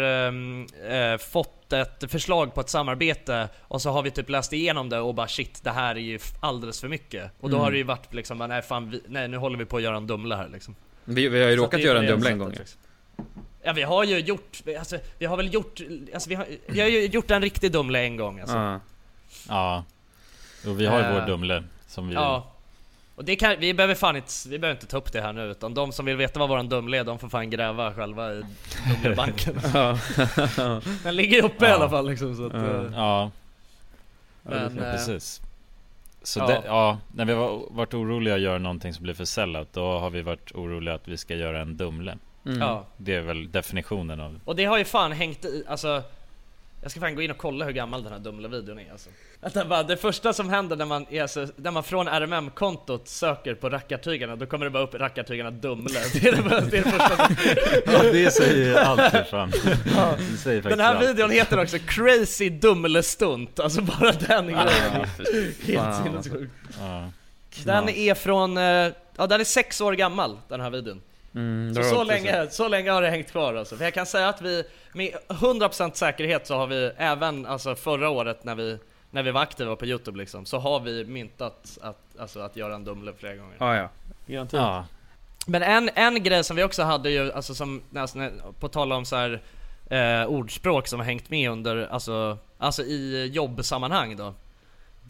[1.14, 5.00] eh, fått ett förslag på ett samarbete och så har vi typ läst igenom det
[5.00, 7.32] och bara shit, det här är ju alldeles för mycket.
[7.40, 7.64] Och då Mm.
[7.64, 9.98] har det ju varit liksom, nej fan, vi, nej nu håller vi på att göra
[9.98, 10.76] en Dumle här liksom.
[11.06, 12.80] Vi, vi har ju Så råkat är göra en det Dumle en gång liksom.
[13.64, 15.80] Ja vi har ju gjort, alltså, vi har väl gjort,
[16.14, 18.56] alltså vi har, vi har ju gjort en riktig Dumle en gång alltså.
[18.56, 18.80] Ja.
[19.50, 19.84] Ja.
[20.68, 22.14] Och vi har ju Eh, vår Dumle som vi...
[22.14, 22.48] Ja.
[23.16, 25.42] Och det kan, vi behöver fan inte, vi behöver inte ta upp det här nu
[25.52, 28.44] utan de som vill veta vad våran Dumle är, de får fan gräva själva i
[29.04, 29.54] Dumlebanken.
[31.04, 31.76] Den ligger ju uppe i Ja.
[31.76, 32.60] alla fall liksom så att, Ja.
[32.60, 33.32] eh, Ja,
[34.44, 35.42] Men, ja eh, precis.
[36.24, 36.48] Så ja.
[36.48, 40.00] Det, ja, när vi har varit oroliga att göra någonting som blir för sellout, då
[40.00, 42.18] har vi varit oroliga att vi ska göra en Dumle.
[42.46, 42.60] Mm.
[42.62, 42.86] Ja.
[42.98, 44.40] Det är väl definitionen av...
[44.46, 46.04] Och det har ju fan hängt i, alltså
[46.82, 49.10] Jag ska fan gå in och kolla hur gammal den här Dumle-videon är alltså.
[49.42, 53.56] Vänta bara, det första som händer när man, är alltså, när man från RMM-kontot söker
[53.56, 56.00] på rackartygarna, då kommer det bara upp rackartygarna Dumle.
[56.14, 57.36] Det är det, bara- det, är det första som...
[57.94, 59.52] Ja, det säger ju allt för fan.
[59.96, 60.16] Ja.
[60.32, 61.10] Det säger Den här allt.
[61.10, 65.08] videon heter också 'Crazy Dumle-stunt' Alltså bara den grejen.
[65.66, 66.54] Helt Fan, sinnessjukt.
[66.80, 67.10] Ja.
[67.66, 68.64] Den är från, eh,
[69.18, 71.02] ja den är sex år gammal den här videon.
[71.36, 73.76] Mm, Så, så, länge, så länge har det hängt kvar alltså.
[73.78, 74.64] För jag kan säga att vi,
[74.94, 78.78] med 100% säkerhet så har vi även alltså förra året när vi,
[79.12, 82.76] när vi var aktiva på Youtube liksom, så har vi myntat att, alltså, att göra
[82.76, 83.56] en Dumle flera gånger.
[83.60, 83.90] Ja, ja.
[84.58, 84.86] Ja.
[85.48, 88.92] Men en, en grej som vi också hade ju, alltså som, alltså, när- på tal
[88.94, 89.42] om så här
[89.90, 94.34] eh, ordspråk som har hängt med under, alltså, alltså i jobbsammanhang då.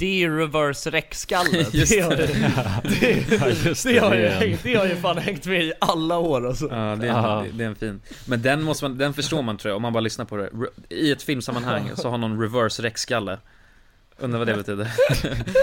[0.02, 1.66] Det är reverse räckskalle.
[1.72, 4.96] Just det, har ju, det, Ja, just det, det, har det ju, det har ju
[4.96, 6.66] fan hängt med i alla år alltså.
[6.66, 7.46] Ja, det är, en, Ja.
[7.54, 8.02] det är en fin.
[8.26, 10.50] Men den måste man, den förstår man tror jag, om man bara lyssnar på det.
[10.90, 13.38] I ett filmsammanhang så har någon reverse räckskalle.
[14.20, 14.92] Undrar vad det betyder.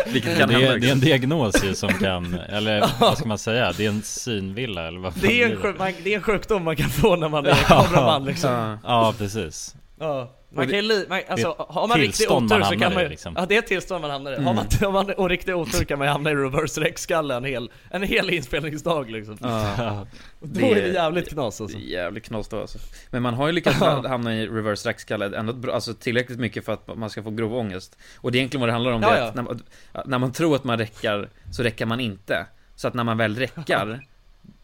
[0.12, 3.38] Vilket kan det, är, det är en diagnos ju som kan, eller vad ska man
[3.38, 3.72] säga?
[3.76, 6.64] Det är en synvilla eller vad Det är, en sjuk, man, det är en sjukdom
[6.64, 8.50] man kan få när man är kameraman liksom.
[8.50, 8.78] Ja.
[8.84, 9.74] Ja, precis.
[10.00, 10.34] Ja.
[10.50, 13.08] Man kan ju man, alltså, det har man riktig otur man så kan man ju,
[13.08, 13.34] liksom.
[13.36, 14.34] Ja det är tillstånd man hamnar i.
[14.34, 14.54] Har Mm.
[14.54, 17.70] man, har man och riktig otur kan man ju hamna i reverse räckskalle en hel,
[17.90, 19.38] en hel inspelningsdag liksom.
[19.40, 20.06] Ja.
[20.40, 21.78] Då är det jävligt knas alltså.
[21.78, 22.78] Det är jävligt knas då alltså.
[23.10, 23.78] Men man har ju lyckats
[24.08, 27.98] hamna i reverse räckskalle ändå alltså tillräckligt mycket för att man ska få grov ångest.
[28.16, 29.24] Och det är egentligen vad det handlar om, Ja, det ja.
[29.24, 29.62] att när man,
[30.06, 32.46] när man tror att man räckar, så räcker man inte.
[32.76, 34.00] Så att när man väl räckar,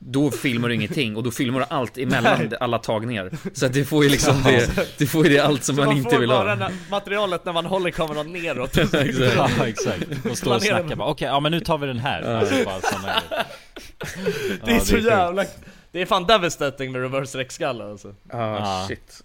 [0.06, 2.58] då filmar du ingenting och då filmar du allt emellan Nej.
[2.60, 3.30] alla tagningar.
[3.52, 5.96] Så att du får ju liksom det, du får ju det allt som Så man,
[5.96, 6.54] inte vill får bara ha.
[6.56, 8.76] när- materialet när man håller kameran neråt.
[8.94, 9.16] Exakt.
[9.58, 12.22] Ja exakt, och stå och snacka bara okej, ja men nu tar vi den här
[12.22, 12.80] alltså, bara.
[14.64, 15.44] Det är Ja, så jävla...
[15.92, 18.14] Det är fan devastating med reverse räckskalle alltså.
[18.32, 18.84] Ja, Ja.
[18.88, 19.22] shit.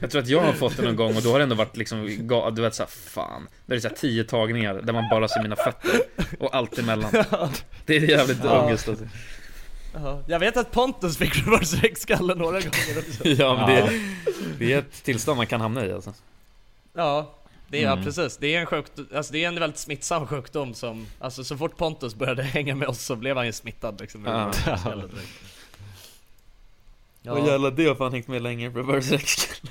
[0.00, 1.76] Jag tror att jag har fått det någon gång och då har det ändå varit
[1.76, 2.06] liksom,
[2.54, 3.48] du vet såhär, fan.
[3.66, 6.00] Det är såhär tio tagningar där man bara ser mina fötter
[6.38, 7.10] och allt emellan.
[7.86, 8.60] Det är jävligt Ja.
[8.62, 9.04] ångest alltså.
[9.94, 13.28] Ja, Jag vet att Pontus fick reverse räckskalle några gånger också.
[13.28, 14.00] Ja men det,
[14.58, 16.12] det är ett tillstånd man kan hamna i alltså.
[16.94, 17.34] Ja,
[17.68, 17.98] det är, Mm.
[17.98, 18.36] ja precis.
[18.36, 21.76] Det är en sjukdom, alltså det är en väldigt smittsam sjukdom som, alltså så fort
[21.76, 24.24] Pontus började hänga med oss så blev han ju smittad liksom.
[24.24, 24.50] Ja.
[27.22, 27.46] Ja.
[27.46, 29.70] jävlar, det har fan hängt med länge, reverse räckskalle.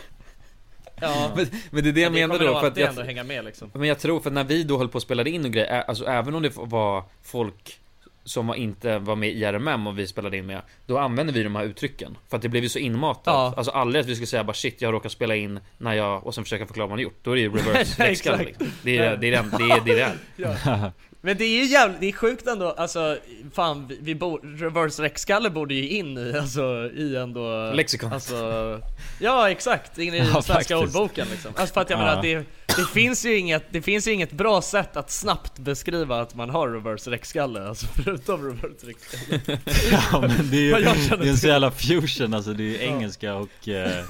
[1.01, 1.31] Ja.
[1.35, 3.23] Men, men det är det jag Men det menar då, för att jag, ändå hänga
[3.23, 3.71] med, liksom.
[3.73, 6.05] Men jag tror, för när vi då höll på att spela in och grejer, alltså
[6.05, 7.79] även om det var folk
[8.23, 11.43] som var inte var med i RMM och vi spelade in med, då använde vi
[11.43, 12.17] de här uttrycken.
[12.29, 13.23] För att det blev ju så inmatat.
[13.25, 13.53] Ja.
[13.57, 16.27] Alltså aldrig att vi skulle säga bara shit, jag har råkat spela in när jag,
[16.27, 17.19] och sen försöka förklara vad man gjort.
[17.21, 18.45] Då är det ju reverse exakt.
[18.45, 18.67] liksom.
[18.83, 20.11] Det är det, är det, är, det, är det.
[20.35, 20.91] Ja.
[21.25, 23.17] Men det är ju jävligt, det är sjukt ändå, alltså
[23.53, 28.13] fan vi, vi bo, reverse räckskalle borde ju in i, alltså i ändå Lexikon.
[28.13, 28.79] Alltså,
[29.19, 30.71] ja exakt, in i Ja, svenska faktiskt.
[30.73, 31.51] ordboken liksom.
[31.55, 32.05] Alltså för att jag Ja.
[32.05, 32.35] menar det,
[32.77, 36.49] det finns ju inget, det finns ju inget bra sätt att snabbt beskriva att man
[36.49, 39.59] har reverse räckskalle, alltså förutom reverse räckskalle.
[40.11, 40.71] Ja men det är ju
[41.17, 44.03] det är en så jävla fusion alltså, det är ju engelska och eh,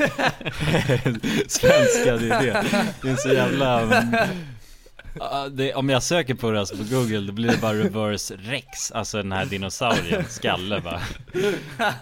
[1.47, 2.65] svenska, det är det
[3.01, 3.89] Det är en så jävla
[5.19, 8.35] ja, det, Om jag söker på det alltså på google, då blir det bara reverse
[8.35, 11.01] rex, alltså den här dinosaurien, skalle bara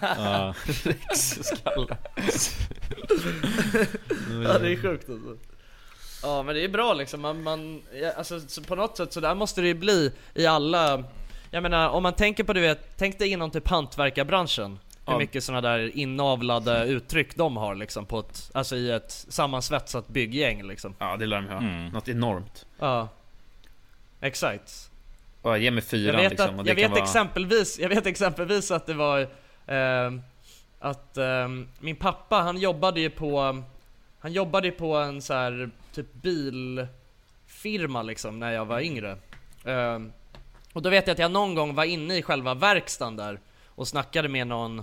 [0.00, 0.54] Ja.
[0.82, 1.96] Rex skalle.
[4.44, 5.36] ja det är sjukt alltså.
[6.22, 7.82] Ja men det är bra liksom, man, man
[8.16, 11.04] alltså så på något sätt så där måste det ju bli i alla
[11.50, 15.44] Jag menar om man tänker på du vet, tänk dig inom typ hantverkarbranschen Hur mycket
[15.44, 20.94] sådana där inavlade uttryck de har liksom på ett, alltså i ett sammansvetsat bygggäng liksom
[20.98, 21.58] Ja det lär de ha.
[21.58, 21.88] Mm.
[21.88, 22.66] Något enormt.
[22.78, 23.08] Ja
[24.20, 24.90] Exakt
[25.42, 26.54] Ja, ge mig fyran Jag vet, liksom.
[26.54, 27.02] och att, det jag vet vara...
[27.02, 29.28] exempelvis, jag vet exempelvis att det var
[29.66, 30.22] ehm,
[30.78, 33.62] Att ehm, min pappa han jobbade ju på
[34.20, 39.16] Han jobbade på en så här typ bilfirma liksom när jag var yngre
[39.64, 40.12] Ehm,
[40.72, 43.40] Och då vet jag att jag någon gång var inne i själva verkstaden där
[43.74, 44.82] Och snackade med någon.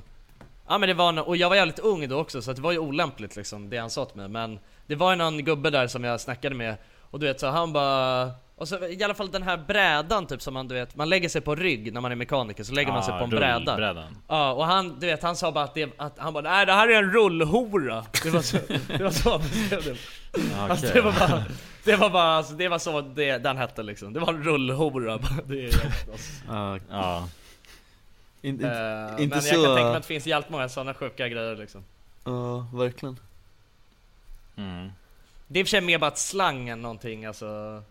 [0.67, 2.71] Ja men det var no- och jag var jävligt ung då också så det var
[2.71, 4.27] ju olämpligt liksom det han sa till mig.
[4.29, 6.75] Men Det var ju någon gubbe där som jag snackade med
[7.11, 10.41] Och du vet så han bara Och så i alla fall den här brädan typ
[10.41, 12.91] som man du vet Man lägger sig på rygg när man är mekaniker så lägger
[12.91, 13.57] man sig Ja, på en bräda.
[13.71, 14.17] rullbrädan.
[14.27, 16.73] Ja och han, du vet han sa bara att, det, att han bara nej det
[16.73, 18.05] här är en rullhora.
[18.23, 18.57] Det var så,
[18.97, 19.97] det var så han beskrev det.
[20.59, 21.43] Alltså det var bara
[21.83, 24.13] Det var bara, alltså, det var så det, den hette liksom.
[24.13, 25.17] Det var en rullhora.
[25.45, 25.65] Det är
[26.11, 26.31] alltså.
[26.47, 26.77] Ja.
[26.89, 27.27] Ja
[28.41, 29.55] In, Eh, inte Men så...
[29.55, 31.83] jag kan tänka mig att det finns jävligt många sådana sjuka grejer liksom
[32.23, 33.19] Ja, verkligen.
[34.55, 34.89] mm.
[35.47, 37.83] Det är i och för sig mer bara ett slang än någonting alltså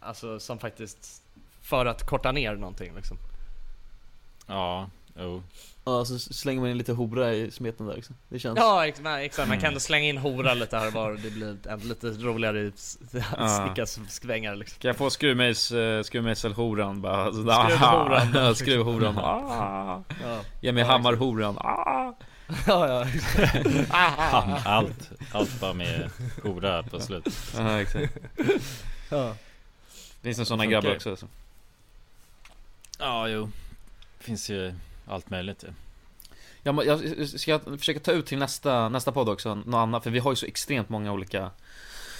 [0.00, 1.22] Alltså som faktiskt
[1.62, 3.16] För att korta ner någonting liksom
[4.46, 5.42] Ja, jo
[5.88, 8.12] Ja, så slänger man in lite hora i smeten där också.
[8.28, 8.58] Det känns...
[8.58, 11.84] Ja ex- exakt, man kan ändå slänga in hora lite här och var Det blir
[11.88, 12.98] lite roligare s-
[13.64, 17.24] sticka svängar liksom Kan jag få uh, skruvmejselhoran bara?
[17.32, 18.32] Så, Skruvhoran.
[18.34, 19.18] Ja, Skruvhoran.
[19.18, 20.02] Ah.
[20.22, 20.40] Ja.
[20.60, 21.58] Ge mig hammarhoran.
[21.58, 22.12] Ah.
[22.66, 23.06] Ja ja
[24.30, 26.10] Fan, allt, allt bara med
[26.42, 28.16] hora på slut Ja, exakt.
[29.10, 29.34] Ja.
[30.22, 31.10] Finns det sådana grabbar också?
[31.10, 31.26] Alltså.
[32.98, 33.50] Ja, jo
[34.20, 34.74] Finns ju
[35.06, 35.68] allt möjligt ju
[36.62, 40.18] Jag, jag ska försöka ta ut till nästa, nästa podd också, något annat, för vi
[40.18, 41.50] har ju så extremt många olika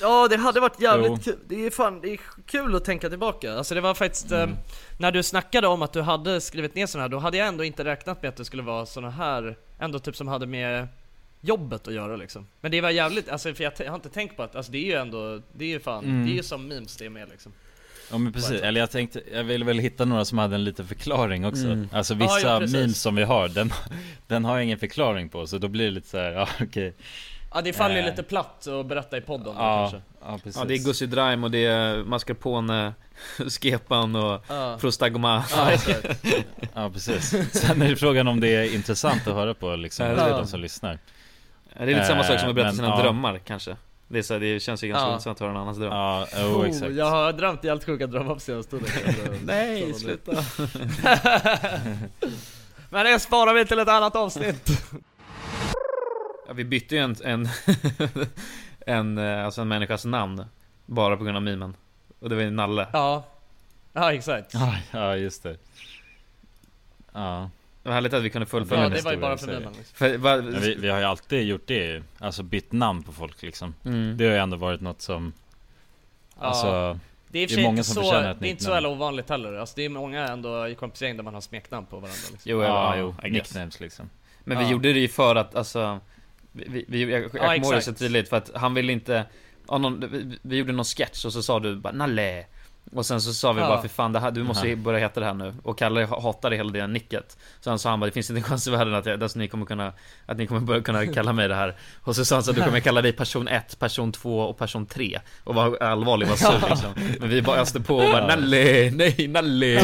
[0.00, 1.18] Ja det hade varit jävligt Jo.
[1.24, 4.50] kul, det är fan, det är kul att tänka tillbaka Alltså det var faktiskt, Mm.
[4.50, 4.56] eh,
[4.98, 7.64] när du snackade om att du hade skrivit ner sådana här Då hade jag ändå
[7.64, 10.88] inte räknat med att det skulle vara sådana här Ändå typ som hade med
[11.40, 14.36] jobbet att göra liksom Men det var jävligt, alltså för jag, jag har inte tänkt
[14.36, 16.26] på att, alltså det är ju ändå, det är ju fan, Mm.
[16.26, 17.52] det är ju som memes det är med liksom
[18.10, 20.86] Ja men precis, eller jag tänkte, jag ville väl hitta några som hade en liten
[20.86, 21.88] förklaring också Mm.
[21.92, 22.76] Alltså Ja, vissa ja, precis.
[22.76, 23.72] memes som vi har, den,
[24.26, 26.94] den har jag ingen förklaring på så då blir det lite så här, ja okej
[27.54, 28.06] Ja det faller ju Eh.
[28.06, 31.06] lite platt att berätta i podden då, Ja, kanske ja precis Ja det är Gussi
[31.06, 32.92] Drime och det är Mascarpone,
[33.60, 34.76] Skepan och Ja.
[34.80, 35.78] Prostagoma Ja.
[36.74, 40.28] Ja precis, sen är det frågan om det är intressant att höra på liksom, Ja,
[40.38, 40.98] de som lyssnar
[41.78, 43.02] Ja, Det är lite samma sak som att berätta Eh, sina men, ja.
[43.02, 43.76] drömmar kanske
[44.08, 45.12] Det, är så här, det känns ju ganska Ja.
[45.12, 45.92] intressant att höra en annans dröm.
[45.92, 46.92] Ja, jo Oh, exakt.
[46.94, 50.32] jag har drömt helt sjuka drömmar på senaste tiden Nej, sluta.
[52.90, 54.70] Men det sparar vi till ett annat avsnitt.
[56.46, 57.48] Ja, Vi bytte ju en, en,
[58.86, 60.44] en, eh, alltså en människas namn
[60.86, 61.76] Bara på grund av mimen.
[62.20, 62.86] Och det var ju Nalle.
[62.92, 63.24] Ja.
[63.92, 64.54] Ja exakt.
[64.54, 65.56] Ja, ja just det.
[67.12, 67.50] Ja,
[67.86, 69.72] Det var härligt att vi kunde fullfölja Ja den det var ju bara för mimen
[69.76, 69.94] liksom.
[69.94, 73.74] För, Men vi, vi har ju alltid gjort det Alltså bytt namn på folk liksom
[73.84, 74.16] mm.
[74.16, 75.32] Det har ju ändå varit något som
[76.40, 76.46] Ja.
[76.46, 78.88] Alltså Det är det är många som så, förtjänar ett det är inte så jävla
[78.88, 82.18] ovanligt heller Alltså det är många ändå i kompisgäng där man har smeknamn på varandra
[82.30, 82.50] liksom.
[82.50, 83.48] Jo, Ja, jo, I guess.
[83.54, 84.10] nicknames liksom
[84.44, 84.70] Men vi Ja.
[84.70, 86.00] gjorde det ju för att alltså
[86.52, 89.24] vi, vi, jag, jag Ja, kommer ihåg det så tydligt för att han ville inte
[89.68, 92.46] ja, någon, vi, vi gjorde någon sketch och så sa du bara Nalle
[92.92, 93.68] Och sen så sa vi Ja.
[93.68, 94.76] bara för fan det här, du måste Aha.
[94.76, 95.54] börja heta det här nu.
[95.62, 97.36] Och Kalle ha- hatade hela det nicket.
[97.60, 99.48] Sen sa han bara det finns inte en chans i världen att, jag, alltså, ni
[99.48, 99.92] kommer kunna
[100.26, 101.74] Att ni kommer börja kunna kalla mig det här.
[102.02, 104.58] Och så sa han så att du kommer kalla dig person 1, person 2 och
[104.58, 106.90] person 3 Och var allvarlig, var sur liksom.
[107.20, 109.66] Men vi bara öste på och bara Nalle, nej Nalle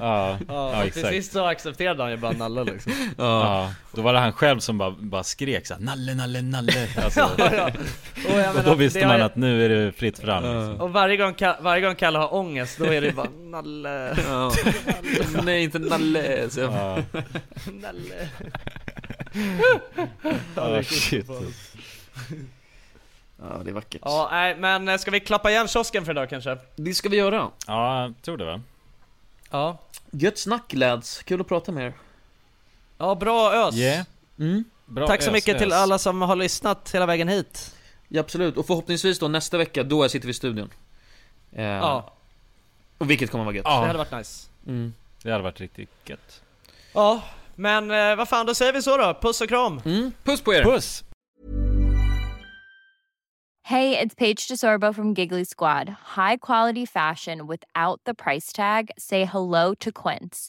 [0.00, 2.92] Ja, Ja, ja till sist så accepterade han ju bara Nalle liksom.
[3.18, 6.72] Ja, då var det han själv som bara, bara skrek såhär Nalle, nalle, nalle.
[7.04, 7.70] Alltså, ja, ja.
[8.32, 10.80] Och, jag Och då visste man att nu är det fritt fram liksom.
[10.80, 14.16] Och varje gång, Varje gång Kalle har ångest, då är det bara Nalle.
[14.28, 14.52] Ja.
[15.42, 17.02] Nej inte Nalle så jag, Ja,
[17.72, 18.28] Nalle.
[20.54, 21.26] Ja shit.
[23.40, 24.02] Ja det är vackert.
[24.04, 26.58] Ja, nej men eh, ska vi klappa igen kiosken för idag kanske?
[26.76, 27.50] Det ska vi göra.
[27.66, 28.60] Ja, jag tror det va?
[29.50, 29.78] Ja.
[30.10, 31.92] Gött snack lads, kul att prata med er.
[32.98, 33.76] Ja, bra ös!
[33.76, 34.06] Yeah,
[34.38, 34.64] mm.
[34.86, 35.78] bra Tack så ös, mycket till ös.
[35.78, 37.74] alla som har lyssnat hela vägen hit.
[38.08, 40.70] Ja absolut, och förhoppningsvis då nästa vecka, då sitter vi i studion
[41.52, 42.12] eh, Ja,
[42.98, 44.94] Och vilket kommer vara gött det Ja, hade varit nice mm.
[45.22, 46.42] det hade varit riktigt gött
[46.94, 47.22] Ja,
[47.54, 49.18] men eh, vad fan, då säger vi så då.
[49.22, 49.80] Puss och kram!
[49.84, 50.12] Mm.
[50.24, 50.62] Puss på er!
[50.64, 51.04] Puss!
[53.62, 55.88] Hey, it's Paige DeSorbo from Giggly Squad.
[56.16, 58.90] High quality fashion without the price tag.
[58.96, 60.48] Say hello to Quince.